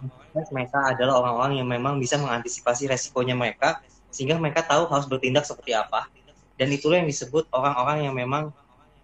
mereka 0.54 0.80
adalah 0.90 1.22
orang-orang 1.22 1.62
yang 1.62 1.68
memang 1.70 1.98
bisa 1.98 2.18
mengantisipasi 2.22 2.90
resikonya 2.90 3.34
mereka 3.34 3.82
sehingga 4.14 4.38
mereka 4.38 4.66
tahu 4.66 4.90
harus 4.90 5.10
bertindak 5.10 5.46
seperti 5.46 5.74
apa. 5.74 6.08
Dan 6.56 6.70
itulah 6.70 7.02
yang 7.02 7.10
disebut 7.10 7.50
orang-orang 7.50 8.06
yang 8.06 8.14
memang 8.14 8.54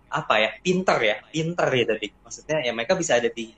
apa 0.08 0.40
ya 0.40 0.50
pinter 0.64 0.98
ya 1.04 1.16
pinter 1.28 1.68
ya 1.68 1.84
tadi 1.84 2.08
maksudnya 2.24 2.64
ya 2.64 2.72
mereka 2.72 2.96
bisa 2.96 3.20
ada 3.20 3.28
di 3.28 3.52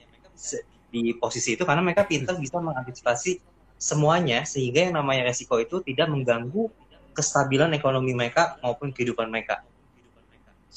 di 0.90 1.14
posisi 1.14 1.54
itu 1.54 1.62
karena 1.62 1.86
mereka 1.86 2.10
pinter 2.10 2.34
bisa 2.42 2.58
mengantisipasi 2.58 3.38
semuanya 3.78 4.42
sehingga 4.50 4.90
yang 4.90 4.98
namanya 4.98 5.30
resiko 5.30 5.62
itu 5.62 5.86
tidak 5.86 6.10
mengganggu 6.10 6.74
kestabilan 7.14 7.70
ekonomi 7.78 8.18
mereka 8.18 8.58
maupun 8.66 8.90
kehidupan 8.90 9.30
mereka 9.30 9.62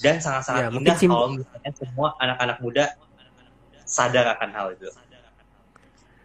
dan 0.00 0.16
sangat-sangat 0.22 0.62
ya, 0.62 0.68
indah 0.72 0.96
kalau 0.96 1.28
misalnya 1.36 1.72
semua 1.76 2.08
anak-anak 2.16 2.58
muda 2.64 2.84
sadar 3.84 4.24
akan 4.38 4.50
hal 4.56 4.66
itu. 4.72 4.88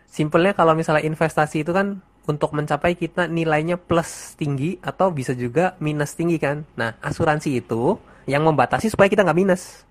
Simpelnya 0.08 0.56
kalau 0.56 0.74
misalnya 0.74 1.04
investasi 1.04 1.68
itu 1.68 1.76
kan 1.76 2.00
untuk 2.28 2.56
mencapai 2.56 2.96
kita 2.96 3.28
nilainya 3.28 3.76
plus 3.76 4.36
tinggi 4.40 4.80
atau 4.80 5.12
bisa 5.12 5.36
juga 5.36 5.76
minus 5.84 6.16
tinggi 6.16 6.40
kan. 6.40 6.64
Nah 6.80 6.96
asuransi 7.04 7.60
itu 7.60 8.00
yang 8.24 8.48
membatasi 8.48 8.88
supaya 8.88 9.12
kita 9.12 9.28
nggak 9.28 9.40
minus. 9.40 9.84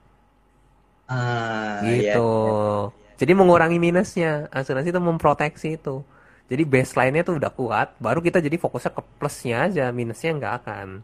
Ah, 1.07 1.81
gitu. 1.85 1.93
Iya, 1.95 2.19
iya. 2.19 3.15
Jadi 3.17 3.33
mengurangi 3.33 3.79
minusnya. 3.79 4.51
Asuransi 4.53 4.91
itu 4.93 5.01
memproteksi 5.01 5.69
itu. 5.79 6.03
Jadi 6.47 6.63
baseline-nya 6.63 7.27
tuh 7.27 7.43
udah 7.43 7.51
kuat, 7.51 7.89
baru 7.99 8.23
kita 8.23 8.39
jadi 8.39 8.55
fokusnya 8.55 8.95
ke 8.95 9.03
plusnya 9.19 9.67
aja, 9.67 9.91
minusnya 9.91 10.31
nggak 10.31 10.55
akan. 10.63 11.03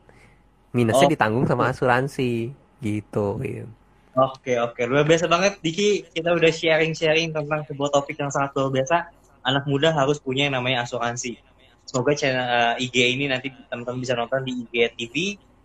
Minusnya 0.70 1.06
oh. 1.10 1.12
ditanggung 1.12 1.46
sama 1.50 1.74
asuransi 1.74 2.54
gitu. 2.82 3.38
Gitu. 3.38 3.70
Oke, 4.12 4.60
oke. 4.60 4.80
Luar 4.84 5.08
biasa 5.08 5.24
banget, 5.24 5.56
Diki. 5.64 6.04
Kita 6.12 6.36
udah 6.36 6.52
sharing-sharing 6.52 7.32
tentang 7.32 7.64
sebuah 7.64 7.88
topik 7.96 8.20
yang 8.20 8.28
sangat 8.28 8.52
luar 8.58 8.68
biasa. 8.68 9.08
Anak 9.46 9.64
muda 9.64 9.88
harus 9.96 10.20
punya 10.20 10.50
yang 10.50 10.60
namanya 10.60 10.84
asuransi. 10.84 11.40
Semoga 11.88 12.12
channel 12.14 12.44
uh, 12.44 12.74
eh, 12.76 12.84
IG 12.84 12.96
ini 13.18 13.26
nanti 13.26 13.50
teman-teman 13.72 13.98
bisa 14.04 14.14
nonton 14.14 14.44
di 14.44 14.52
IG 14.68 14.74
TV 14.94 15.14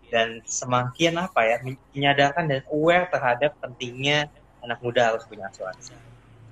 dan 0.07 0.39
semakin 0.47 1.19
apa 1.19 1.43
ya 1.43 1.55
menyadarkan 1.93 2.47
dan 2.47 2.61
aware 2.71 3.11
terhadap 3.11 3.53
pentingnya 3.59 4.31
anak 4.63 4.79
muda 4.79 5.13
harus 5.13 5.27
punya 5.27 5.51
asuransi. 5.51 5.93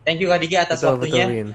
Thank 0.05 0.21
you 0.21 0.29
Kak 0.29 0.43
Diki 0.43 0.59
atas 0.59 0.83
betul, 0.83 1.01
waktunya. 1.01 1.25
Betul, 1.25 1.33
Win. 1.33 1.49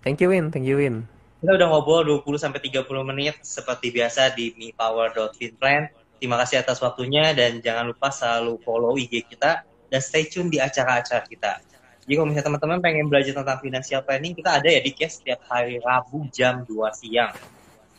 Thank 0.00 0.18
you 0.22 0.28
Win, 0.32 0.46
thank 0.48 0.64
you 0.64 0.78
Win. 0.80 1.04
Kita 1.44 1.60
udah 1.60 1.68
ngobrol 1.68 2.24
20 2.24 2.40
sampai 2.40 2.60
30 2.62 2.88
menit 3.04 3.36
seperti 3.44 3.92
biasa 3.92 4.32
di 4.32 4.56
mipower.finplan. 4.56 5.92
Terima 6.18 6.40
kasih 6.40 6.62
atas 6.62 6.80
waktunya 6.80 7.34
dan 7.36 7.60
jangan 7.60 7.90
lupa 7.90 8.08
selalu 8.08 8.56
follow 8.62 8.96
IG 8.96 9.28
kita 9.28 9.66
dan 9.90 10.00
stay 10.00 10.26
tune 10.26 10.48
di 10.48 10.58
acara-acara 10.62 11.22
kita. 11.26 11.60
Jadi 12.04 12.12
kalau 12.20 12.28
misalnya 12.28 12.46
teman-teman 12.52 12.78
pengen 12.84 13.06
belajar 13.08 13.32
tentang 13.32 13.58
financial 13.64 14.00
planning, 14.04 14.36
kita 14.36 14.60
ada 14.60 14.68
ya 14.68 14.80
di 14.84 14.92
case 14.92 15.24
setiap 15.24 15.40
hari 15.48 15.80
Rabu 15.80 16.28
jam 16.28 16.60
2 16.68 16.76
siang. 16.92 17.32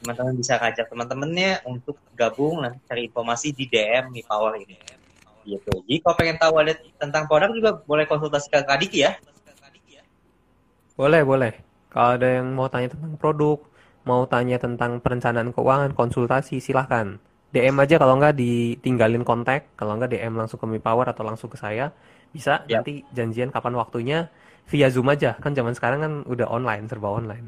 Teman-teman 0.05 0.37
bisa 0.37 0.61
ngajak 0.61 0.85
teman-temannya 0.93 1.65
untuk 1.65 1.97
gabung 2.13 2.61
nanti 2.61 2.77
cari 2.85 3.09
informasi 3.09 3.49
di 3.57 3.65
DM 3.65 4.13
Mi 4.13 4.21
Power 4.21 4.61
ini. 4.61 4.77
Gitu. 5.45 5.73
Jadi 5.89 5.97
kalau 6.05 6.15
pengen 6.17 6.37
tahu 6.37 6.53
ada 6.61 6.73
tentang 7.01 7.25
produk 7.25 7.49
juga 7.53 7.71
boleh 7.81 8.05
konsultasi 8.05 8.49
ke 8.49 8.61
Kak 8.61 8.77
Diki 8.81 8.99
ya. 9.05 9.17
Boleh, 10.93 11.21
boleh. 11.25 11.53
Kalau 11.89 12.15
ada 12.15 12.27
yang 12.27 12.53
mau 12.53 12.69
tanya 12.69 12.93
tentang 12.93 13.17
produk, 13.17 13.57
mau 14.05 14.23
tanya 14.29 14.61
tentang 14.61 15.01
perencanaan 15.01 15.49
keuangan, 15.49 15.97
konsultasi, 15.97 16.61
silahkan. 16.61 17.17
DM 17.55 17.79
aja 17.79 17.95
kalau 17.95 18.19
nggak 18.19 18.35
ditinggalin 18.35 19.23
kontak, 19.23 19.71
kalau 19.79 19.95
nggak 19.95 20.11
DM 20.11 20.35
langsung 20.35 20.59
ke 20.59 20.67
Mi 20.67 20.83
Power 20.83 21.07
atau 21.07 21.23
langsung 21.23 21.47
ke 21.47 21.55
saya. 21.55 21.95
Bisa 22.35 22.67
yep. 22.67 22.83
nanti 22.83 23.07
janjian 23.15 23.47
kapan 23.47 23.79
waktunya 23.79 24.27
via 24.67 24.91
Zoom 24.91 25.07
aja. 25.07 25.39
Kan 25.39 25.55
zaman 25.55 25.71
sekarang 25.71 25.99
kan 26.03 26.13
udah 26.27 26.51
online, 26.51 26.91
serba 26.91 27.15
online. 27.15 27.47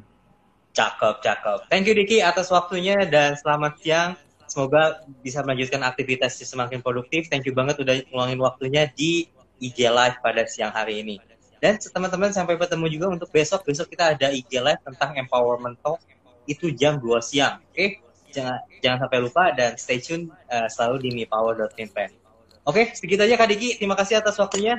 Cakep, 0.72 1.20
cakep. 1.20 1.60
Thank 1.68 1.92
you 1.92 1.96
Diki 1.98 2.24
atas 2.24 2.48
waktunya 2.48 2.96
dan 3.04 3.36
selamat 3.36 3.84
siang. 3.84 4.10
Semoga 4.48 5.04
bisa 5.20 5.44
melanjutkan 5.44 5.84
aktivitasnya 5.84 6.48
semakin 6.48 6.80
produktif. 6.80 7.28
Thank 7.28 7.44
you 7.44 7.52
banget 7.52 7.84
udah 7.84 8.00
ngeluangin 8.08 8.40
waktunya 8.40 8.88
di 8.88 9.28
IG 9.60 9.92
Live 9.92 10.24
pada 10.24 10.48
siang 10.48 10.72
hari 10.72 11.04
ini. 11.04 11.20
Dan 11.60 11.76
teman-teman 11.84 12.32
sampai 12.32 12.56
bertemu 12.56 12.88
juga 12.88 13.12
untuk 13.12 13.28
besok. 13.28 13.68
Besok 13.68 13.92
kita 13.92 14.16
ada 14.16 14.32
IG 14.32 14.56
Live 14.56 14.80
tentang 14.88 15.20
empowerment 15.20 15.76
talk 15.84 16.00
itu 16.48 16.72
jam 16.72 16.96
2 16.96 17.20
siang. 17.20 17.60
Oke? 17.60 17.76
Okay? 17.76 17.90
Jangan 18.32 18.60
jangan 18.84 18.98
sampai 19.08 19.20
lupa 19.24 19.44
dan 19.56 19.76
stay 19.80 20.00
tune 20.00 20.32
uh, 20.52 20.68
selalu 20.68 21.08
di 21.08 21.10
mipower.finplan. 21.24 22.12
Oke, 22.68 22.92
segitu 22.92 23.24
aja 23.24 23.40
Kak 23.40 23.48
Diki. 23.48 23.80
Terima 23.80 23.96
kasih 23.96 24.20
atas 24.20 24.36
waktunya. 24.36 24.76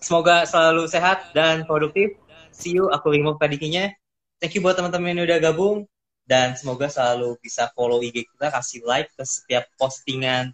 Semoga 0.00 0.48
selalu 0.48 0.88
sehat 0.88 1.36
dan 1.36 1.68
produktif. 1.68 2.16
See 2.54 2.80
you, 2.80 2.88
aku 2.88 3.12
remove 3.12 3.36
Kak 3.36 3.52
Dikinya. 3.52 3.92
Thank 4.40 4.56
you 4.56 4.62
buat 4.64 4.78
teman-teman 4.78 5.18
yang 5.18 5.28
udah 5.28 5.38
gabung. 5.42 5.84
Dan 6.28 6.56
semoga 6.60 6.92
selalu 6.92 7.40
bisa 7.40 7.72
follow 7.72 8.04
IG 8.04 8.28
kita, 8.28 8.52
kasih 8.52 8.84
like 8.84 9.08
ke 9.16 9.24
setiap 9.24 9.64
postingan 9.80 10.52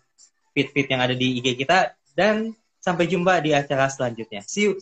feed-feed 0.54 0.86
yang 0.86 1.02
ada 1.02 1.14
di 1.18 1.42
IG 1.42 1.58
kita. 1.58 1.98
Dan 2.14 2.54
sampai 2.78 3.10
jumpa 3.10 3.42
di 3.42 3.50
acara 3.54 3.90
selanjutnya. 3.90 4.42
See 4.46 4.70
you. 4.70 4.78